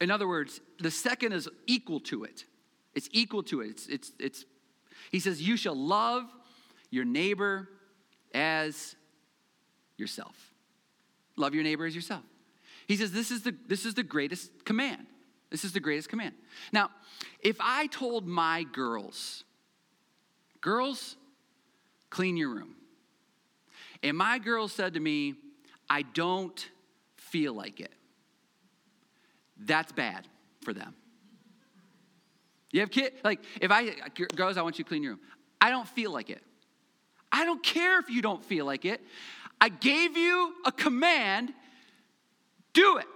[0.00, 2.44] In other words, the second is equal to it.
[2.94, 3.70] It's equal to it.
[3.70, 4.44] It's, it's, it's,
[5.10, 6.24] he says, You shall love
[6.90, 7.68] your neighbor
[8.34, 8.96] as
[9.96, 10.36] yourself.
[11.36, 12.22] Love your neighbor as yourself.
[12.86, 15.06] He says, This is the, this is the greatest command.
[15.50, 16.34] This is the greatest command.
[16.72, 16.90] Now,
[17.40, 19.44] if I told my girls,
[20.60, 21.16] girls,
[22.12, 22.76] clean your room,
[24.02, 25.34] and my girl said to me,
[25.88, 26.70] I don't
[27.16, 27.92] feel like it,
[29.56, 30.28] that's bad
[30.60, 30.94] for them.
[32.70, 33.90] You have kids, like, if I,
[34.34, 35.20] girls, I want you to clean your room.
[35.60, 36.42] I don't feel like it.
[37.30, 39.00] I don't care if you don't feel like it.
[39.60, 41.52] I gave you a command,
[42.72, 43.06] do it.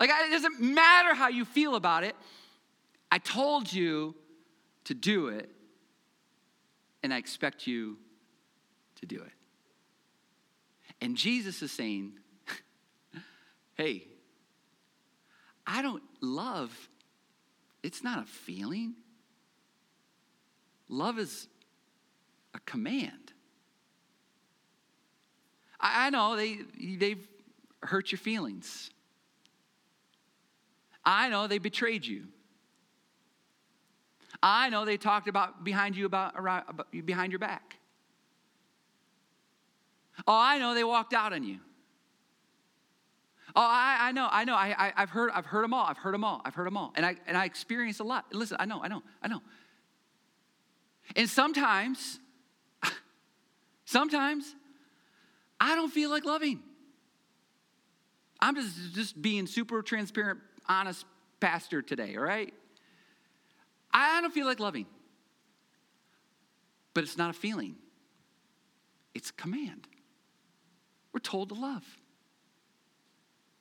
[0.00, 2.16] Like, it doesn't matter how you feel about it.
[3.10, 4.14] I told you
[4.84, 5.48] to do it,
[7.04, 7.98] and I expect you
[8.96, 9.32] to do it.
[11.02, 12.14] And Jesus is saying,
[13.74, 14.06] hey,
[15.66, 16.88] I don't love,
[17.82, 18.94] it's not a feeling.
[20.88, 21.46] Love is
[22.54, 23.34] a command.
[25.78, 26.60] I, I know they,
[26.96, 27.28] they've
[27.82, 28.88] hurt your feelings.
[31.04, 32.28] I know they betrayed you.
[34.46, 37.78] I know they talked about behind you about, around, about behind your back.
[40.28, 41.60] Oh, I know they walked out on you.
[43.56, 44.54] Oh, I, I know, I know.
[44.54, 45.86] I, I, have heard, I've heard them all.
[45.86, 46.42] I've heard them all.
[46.44, 46.92] I've heard them all.
[46.94, 48.26] And I, and I experience a lot.
[48.34, 49.40] Listen, I know, I know, I know.
[51.16, 52.18] And sometimes,
[53.86, 54.54] sometimes,
[55.58, 56.60] I don't feel like loving.
[58.40, 61.06] I'm just, just being super transparent, honest
[61.40, 62.52] pastor today, all right?
[63.94, 64.86] I don't feel like loving.
[66.92, 67.76] But it's not a feeling,
[69.14, 69.86] it's a command.
[71.12, 71.84] We're told to love.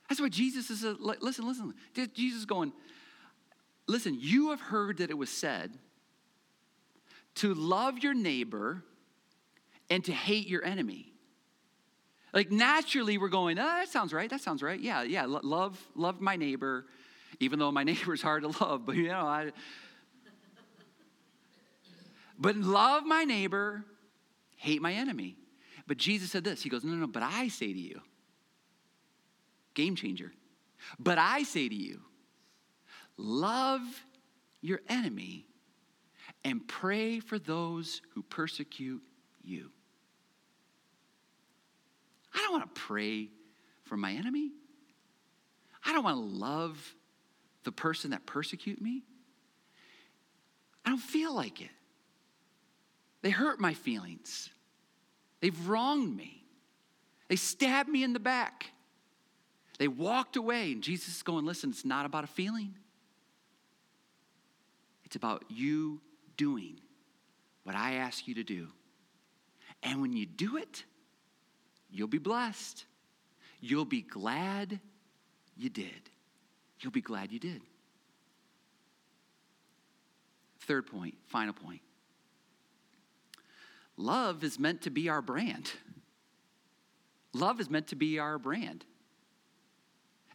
[0.10, 1.74] That's why Jesus is a, listen, listen.
[2.14, 2.74] Jesus is going,
[3.88, 5.78] listen, you have heard that it was said
[7.36, 8.84] to love your neighbor
[9.90, 11.14] and to hate your enemy.
[12.34, 14.30] Like naturally, we're going, oh, that sounds right.
[14.30, 14.80] That sounds right.
[14.80, 15.26] Yeah, yeah.
[15.28, 16.86] Love, love my neighbor,
[17.40, 18.86] even though my neighbor's hard to love.
[18.86, 19.52] But you know, I.
[22.38, 23.86] But love my neighbor,
[24.56, 25.38] hate my enemy.
[25.88, 26.64] But Jesus said this.
[26.64, 27.08] He goes, no, no, no.
[27.08, 28.02] But I say to you,
[29.74, 30.32] game changer.
[31.00, 32.02] But I say to you,
[33.18, 33.82] love
[34.62, 35.46] your enemy
[36.44, 39.02] and pray for those who persecute
[39.44, 39.70] you.
[42.34, 43.30] I don't want to pray
[43.84, 44.52] for my enemy.
[45.86, 46.96] I don't want to love
[47.64, 49.04] the person that persecute me.
[50.86, 51.70] I don't feel like it.
[53.24, 54.52] They hurt my feelings.
[55.42, 56.46] They've wronged me.
[57.30, 58.68] They stabbed me in the back.
[59.80, 62.76] They walked away, and Jesus is going, Listen, it's not about a feeling,
[65.04, 66.00] it's about you
[66.38, 66.80] doing
[67.64, 68.68] what I ask you to do.
[69.82, 70.84] And when you do it,
[71.94, 72.86] You'll be blessed.
[73.62, 74.80] You'll be glad
[75.56, 76.10] you did.
[76.80, 77.62] You'll be glad you did.
[80.62, 81.82] Third point, final point.
[83.98, 85.72] Love is meant to be our brand.
[87.34, 88.86] Love is meant to be our brand.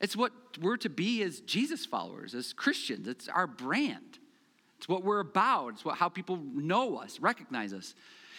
[0.01, 3.09] It's what we're to be as Jesus followers, as Christians.
[3.09, 4.19] It's our brand.
[4.79, 5.71] It's what we're about.
[5.75, 7.95] It's what, how people know us, recognize us.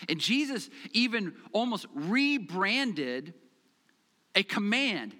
[0.08, 3.34] And Jesus even almost rebranded
[4.36, 5.14] a command.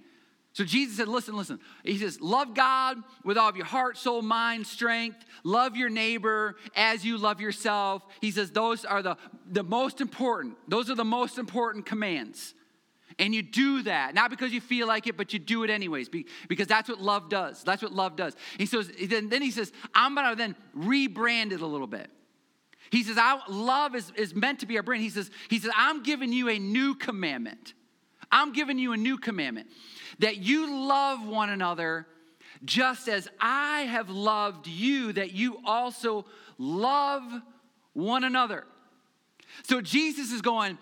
[0.54, 1.60] So Jesus said, Listen, listen.
[1.84, 5.24] He says, Love God with all of your heart, soul, mind, strength.
[5.44, 8.04] Love your neighbor as you love yourself.
[8.22, 9.18] He says, Those are the,
[9.50, 10.56] the most important.
[10.68, 12.56] Those are the most important commands.
[13.18, 16.08] And you do that, not because you feel like it, but you do it anyways,
[16.48, 17.64] because that's what love does.
[17.64, 18.34] That's what love does.
[18.58, 22.10] He says, then, then he says, I'm gonna then rebrand it a little bit.
[22.92, 25.04] He says, I, love is, is meant to be our brand.
[25.04, 27.74] He says, he says, I'm giving you a new commandment.
[28.32, 29.68] I'm giving you a new commandment
[30.20, 32.06] that you love one another
[32.66, 36.26] just as I have loved you, that you also
[36.58, 37.24] love
[37.94, 38.66] one another.
[39.64, 40.78] So Jesus is going,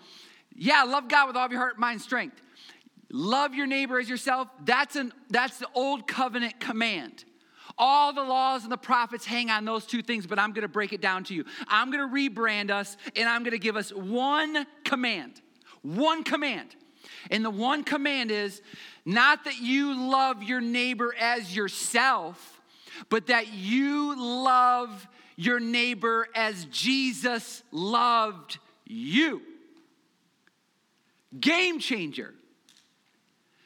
[0.54, 2.40] Yeah, love God with all of your heart, mind, strength.
[3.10, 4.48] Love your neighbor as yourself.
[4.64, 7.24] That's an that's the old covenant command.
[7.80, 10.68] All the laws and the prophets hang on those two things, but I'm going to
[10.68, 11.44] break it down to you.
[11.68, 15.40] I'm going to rebrand us and I'm going to give us one command.
[15.82, 16.74] One command.
[17.30, 18.62] And the one command is
[19.08, 22.60] not that you love your neighbor as yourself,
[23.08, 29.40] but that you love your neighbor as Jesus loved you.
[31.40, 32.34] Game changer.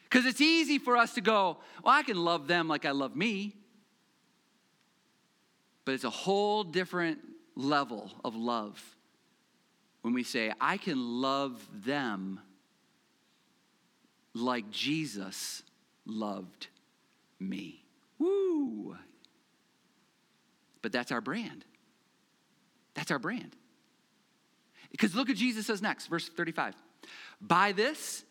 [0.04, 3.16] Because it's easy for us to go, well, I can love them like I love
[3.16, 3.56] me.
[5.84, 7.18] But it's a whole different
[7.56, 8.80] level of love
[10.02, 12.38] when we say, I can love them
[14.34, 15.62] like Jesus
[16.06, 16.68] loved
[17.38, 17.84] me.
[18.18, 18.96] Woo!
[20.80, 21.64] But that's our brand.
[22.94, 23.56] That's our brand.
[24.90, 26.74] Because look at Jesus says next, verse 35.
[27.40, 28.24] By this,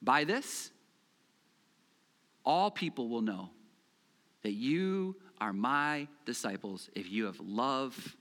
[0.00, 0.70] by this,
[2.44, 3.50] all people will know
[4.42, 8.16] that you are my disciples if you have love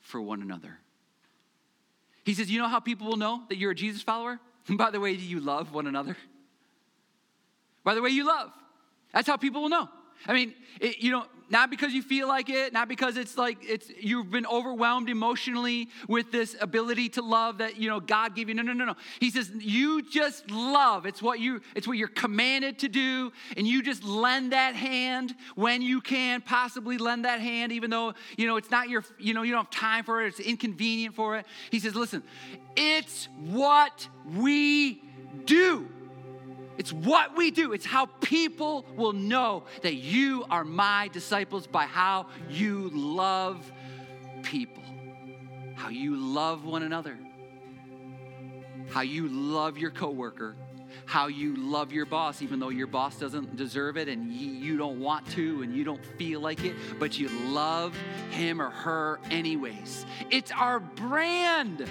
[0.00, 0.78] for one another.
[2.24, 4.38] He says, You know how people will know that you're a Jesus follower?
[4.76, 6.16] By the way, do you love one another.
[7.84, 8.50] By the way, you love.
[9.12, 9.88] That's how people will know.
[10.26, 13.58] I mean, it, you know, not because you feel like it, not because it's like
[13.60, 18.48] it's you've been overwhelmed emotionally with this ability to love that you know God gave
[18.48, 18.54] you.
[18.54, 18.96] No, no, no, no.
[19.20, 21.04] He says you just love.
[21.04, 25.34] It's what you it's what you're commanded to do, and you just lend that hand
[25.54, 29.34] when you can possibly lend that hand, even though you know it's not your you
[29.34, 30.28] know you don't have time for it.
[30.28, 31.44] It's inconvenient for it.
[31.70, 32.22] He says, listen,
[32.76, 34.08] it's what
[34.38, 35.02] we
[35.44, 35.86] do.
[36.78, 37.72] It's what we do.
[37.72, 43.70] It's how people will know that you are my disciples by how you love
[44.42, 44.82] people,
[45.74, 47.18] how you love one another,
[48.90, 50.56] how you love your coworker,
[51.04, 55.00] how you love your boss, even though your boss doesn't deserve it and you don't
[55.00, 57.96] want to and you don't feel like it, but you love
[58.30, 60.06] him or her anyways.
[60.30, 61.88] It's our brand.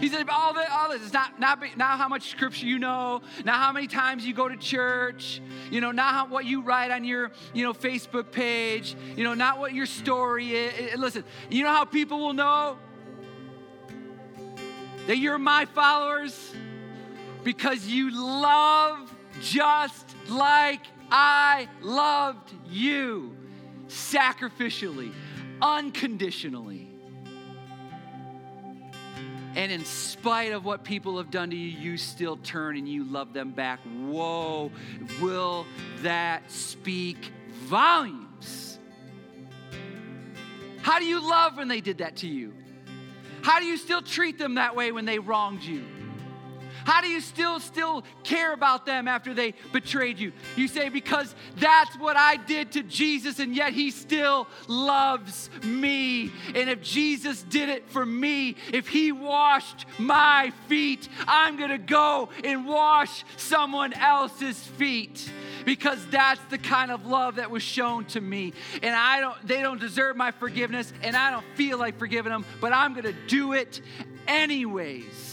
[0.00, 3.22] He said, all, the, all this, it's not, not, not how much scripture you know,
[3.44, 5.40] not how many times you go to church,
[5.70, 9.32] you know, not how, what you write on your, you know, Facebook page, you know,
[9.32, 10.98] not what your story is.
[10.98, 12.76] Listen, you know how people will know
[15.06, 16.52] that you're my followers?
[17.42, 20.80] Because you love just like
[21.10, 23.34] I loved you,
[23.88, 25.12] sacrificially,
[25.62, 26.85] unconditionally.
[29.56, 33.04] And in spite of what people have done to you, you still turn and you
[33.04, 33.80] love them back.
[34.06, 34.70] Whoa,
[35.20, 35.66] will
[36.02, 37.32] that speak
[37.64, 38.78] volumes?
[40.82, 42.52] How do you love when they did that to you?
[43.40, 45.84] How do you still treat them that way when they wronged you?
[46.86, 50.32] How do you still still care about them after they betrayed you?
[50.54, 56.30] You say because that's what I did to Jesus and yet he still loves me.
[56.54, 61.78] And if Jesus did it for me, if he washed my feet, I'm going to
[61.78, 65.28] go and wash someone else's feet
[65.64, 68.52] because that's the kind of love that was shown to me.
[68.80, 72.44] And I don't they don't deserve my forgiveness and I don't feel like forgiving them,
[72.60, 73.80] but I'm going to do it
[74.28, 75.25] anyways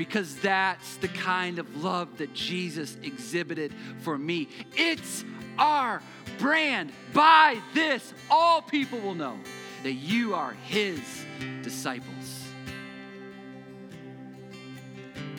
[0.00, 4.48] because that's the kind of love that Jesus exhibited for me.
[4.74, 5.26] It's
[5.58, 6.00] our
[6.38, 6.90] brand.
[7.12, 9.36] By this, all people will know
[9.82, 11.02] that you are His
[11.60, 12.46] disciples.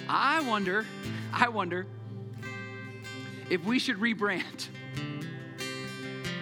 [0.08, 0.86] I wonder,
[1.34, 1.88] I wonder
[3.50, 4.68] if we should rebrand.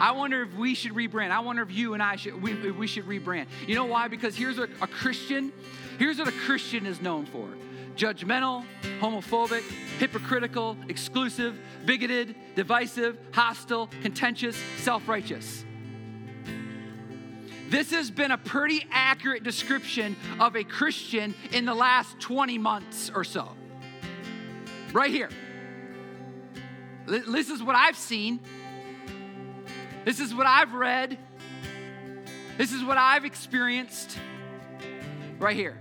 [0.01, 1.31] I wonder if we should rebrand.
[1.31, 3.45] I wonder if you and I should we, we should rebrand.
[3.65, 4.09] You know why?
[4.09, 5.53] Because here's what a Christian,
[5.97, 7.47] here's what a Christian is known for
[7.99, 8.63] judgmental,
[9.01, 9.61] homophobic,
[9.99, 15.65] hypocritical, exclusive, bigoted, divisive, hostile, contentious, self righteous.
[17.67, 23.11] This has been a pretty accurate description of a Christian in the last 20 months
[23.13, 23.49] or so.
[24.91, 25.29] Right here.
[27.05, 28.39] This is what I've seen.
[30.05, 31.17] This is what I've read.
[32.57, 34.17] This is what I've experienced.
[35.37, 35.77] Right here.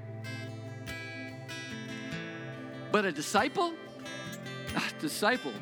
[2.91, 3.75] But a disciple?
[4.75, 5.53] A disciple.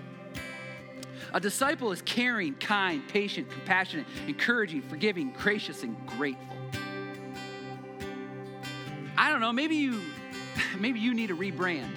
[1.34, 6.56] A disciple is caring, kind, patient, compassionate, encouraging, forgiving, gracious, and grateful.
[9.18, 10.00] I don't know, maybe you
[10.78, 11.90] maybe you need a rebrand.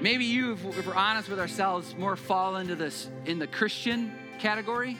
[0.00, 4.98] Maybe you, if, we're honest with ourselves, more fall into this in the Christian category.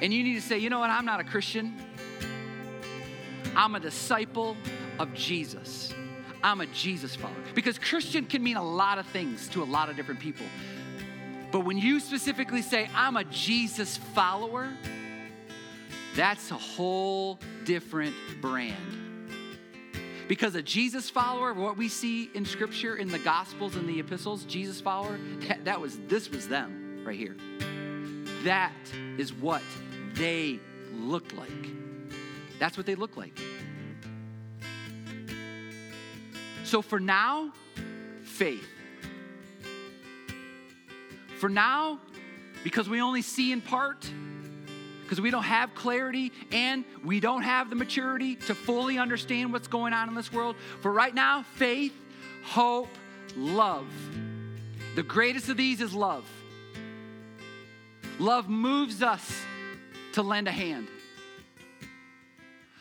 [0.00, 1.74] And you need to say, you know what, I'm not a Christian.
[3.54, 4.56] I'm a disciple
[4.98, 5.92] of Jesus.
[6.46, 7.34] I'm a Jesus follower.
[7.56, 10.46] Because Christian can mean a lot of things to a lot of different people.
[11.50, 14.72] But when you specifically say, I'm a Jesus follower,
[16.14, 18.76] that's a whole different brand.
[20.28, 24.44] Because a Jesus follower, what we see in Scripture, in the Gospels and the epistles,
[24.44, 25.18] Jesus follower,
[25.48, 27.36] that, that was this was them right here.
[28.44, 28.72] That
[29.18, 29.62] is what
[30.14, 30.60] they
[30.94, 31.50] looked like.
[32.60, 33.36] That's what they look like.
[36.66, 37.52] So for now,
[38.24, 38.66] faith.
[41.38, 42.00] For now,
[42.64, 44.04] because we only see in part,
[45.04, 49.68] because we don't have clarity and we don't have the maturity to fully understand what's
[49.68, 50.56] going on in this world.
[50.80, 51.94] For right now, faith,
[52.42, 52.88] hope,
[53.36, 53.86] love.
[54.96, 56.28] The greatest of these is love.
[58.18, 59.40] Love moves us
[60.14, 60.88] to lend a hand.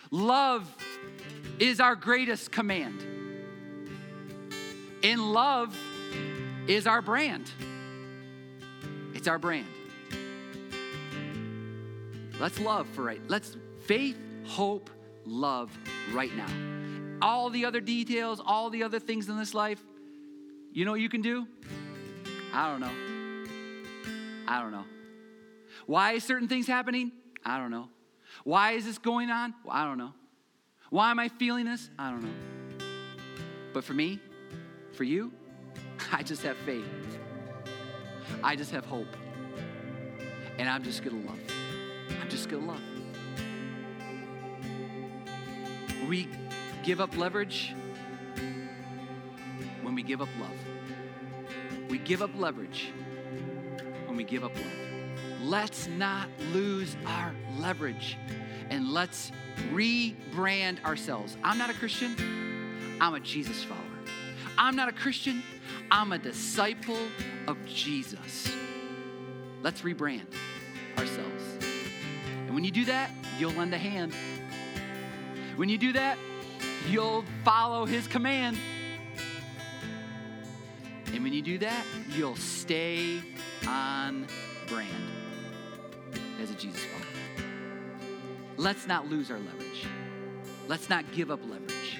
[0.09, 0.67] Love
[1.59, 3.14] is our greatest command.
[5.05, 5.77] And love
[6.67, 7.51] is our brand.
[9.13, 9.67] It's our brand.
[12.39, 13.21] Let's love for right.
[13.27, 14.89] Let's faith, hope,
[15.23, 15.69] love
[16.11, 16.47] right now.
[17.21, 19.79] All the other details, all the other things in this life,
[20.73, 21.45] you know what you can do?
[22.51, 23.45] I don't know.
[24.47, 24.85] I don't know.
[25.85, 27.11] Why is certain things happening?
[27.45, 27.89] I don't know.
[28.43, 29.53] Why is this going on?
[29.63, 30.13] Well, I don't know.
[30.89, 31.91] Why am I feeling this?
[31.99, 32.85] I don't know.
[33.71, 34.19] But for me,
[34.95, 35.31] for you,
[36.11, 36.85] I just have faith.
[38.43, 39.15] I just have hope.
[40.57, 41.39] And I'm just going to love.
[42.21, 42.81] I'm just going to love.
[46.07, 46.27] We
[46.83, 47.73] give up leverage
[49.81, 51.89] when we give up love.
[51.89, 52.91] We give up leverage
[54.05, 54.85] when we give up love.
[55.41, 58.17] Let's not lose our leverage
[58.69, 59.31] and let's
[59.73, 61.37] rebrand ourselves.
[61.43, 62.15] I'm not a Christian,
[62.99, 63.94] I'm a Jesus follower.
[64.57, 65.43] I'm not a Christian,
[65.91, 66.97] I'm a disciple
[67.47, 68.51] of Jesus.
[69.61, 70.25] Let's rebrand
[70.97, 71.43] ourselves.
[72.45, 74.13] And when you do that, you'll lend a hand.
[75.55, 76.17] When you do that,
[76.89, 78.57] you'll follow his command.
[81.13, 81.85] And when you do that,
[82.15, 83.21] you'll stay
[83.67, 84.27] on
[84.67, 84.89] brand
[86.41, 87.05] as a Jesus follower.
[88.57, 89.87] Let's not lose our leverage.
[90.67, 91.99] Let's not give up leverage.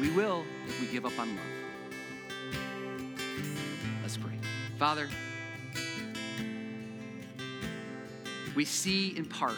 [0.00, 1.44] We will if we give up on love.
[4.00, 4.32] Let's pray.
[4.78, 5.10] Father,
[8.54, 9.56] we see in part.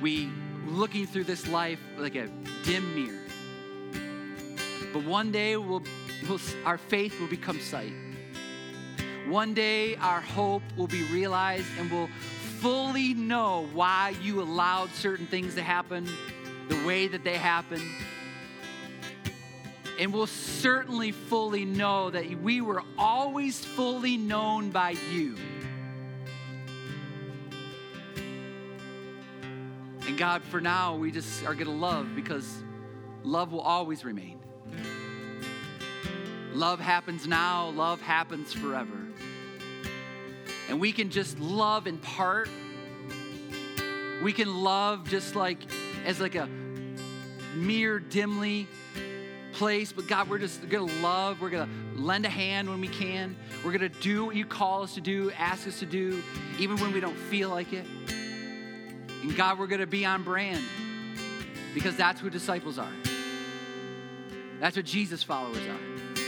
[0.00, 0.30] We
[0.66, 2.28] looking through this life like a
[2.62, 3.20] dim mirror.
[4.94, 5.82] But one day we'll,
[6.26, 7.92] we'll, our faith will become sight.
[9.28, 12.08] One day our hope will be realized and we'll
[12.60, 16.08] fully know why you allowed certain things to happen
[16.68, 17.82] the way that they happened.
[19.98, 25.36] And we'll certainly fully know that we were always fully known by you.
[30.06, 32.62] And God, for now, we just are going to love because
[33.22, 34.40] love will always remain.
[36.52, 38.98] Love happens now, love happens forever.
[40.68, 42.48] And we can just love in part.
[44.22, 45.58] We can love just like
[46.04, 46.48] as like a
[47.54, 48.66] mere dimly
[49.52, 51.40] place, but God, we're just gonna love.
[51.40, 53.36] We're gonna lend a hand when we can.
[53.64, 56.22] We're gonna do what you call us to do, ask us to do,
[56.58, 57.86] even when we don't feel like it.
[59.22, 60.62] And God, we're gonna be on brand
[61.74, 62.92] because that's who disciples are.
[64.60, 66.22] That's what Jesus followers are.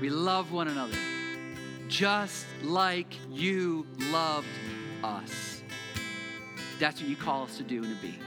[0.00, 0.96] We love one another
[1.92, 4.46] just like you loved
[5.02, 5.62] us.
[6.78, 8.18] That's what you call us to do and to be.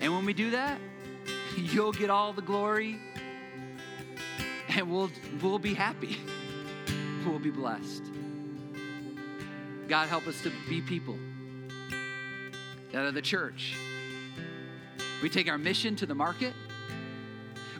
[0.00, 0.78] And when we do that,
[1.56, 2.98] you'll get all the glory
[4.68, 5.10] and we'll,
[5.42, 6.18] we'll be happy.
[7.26, 8.04] We'll be blessed.
[9.88, 11.18] God, help us to be people
[12.92, 13.74] that are the church.
[15.20, 16.52] We take our mission to the market.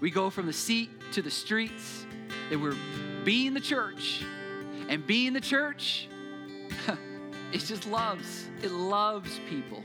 [0.01, 2.07] We go from the seat to the streets.
[2.51, 2.75] That we're
[3.25, 4.25] being the church.
[4.89, 6.09] And being the church,
[7.53, 8.47] it just loves.
[8.63, 9.83] It loves people.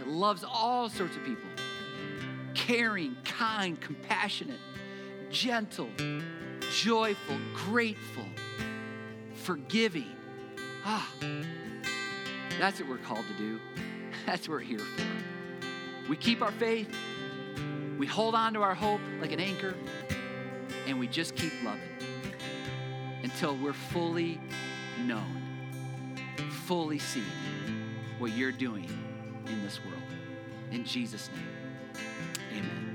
[0.00, 1.48] It loves all sorts of people.
[2.54, 4.60] Caring, kind, compassionate,
[5.30, 5.88] gentle,
[6.72, 8.26] joyful, grateful,
[9.34, 10.16] forgiving.
[10.84, 11.08] Ah,
[12.58, 13.60] that's what we're called to do.
[14.26, 15.02] That's what we're here for.
[16.08, 16.94] We keep our faith,
[17.98, 19.74] we hold on to our hope like an anchor,
[20.86, 21.80] and we just keep loving
[23.22, 24.40] until we're fully
[25.06, 25.41] known,
[26.72, 27.22] fully see
[28.18, 28.88] what you're doing
[29.46, 30.00] in this world.
[30.70, 32.00] In Jesus' name,
[32.50, 32.91] amen.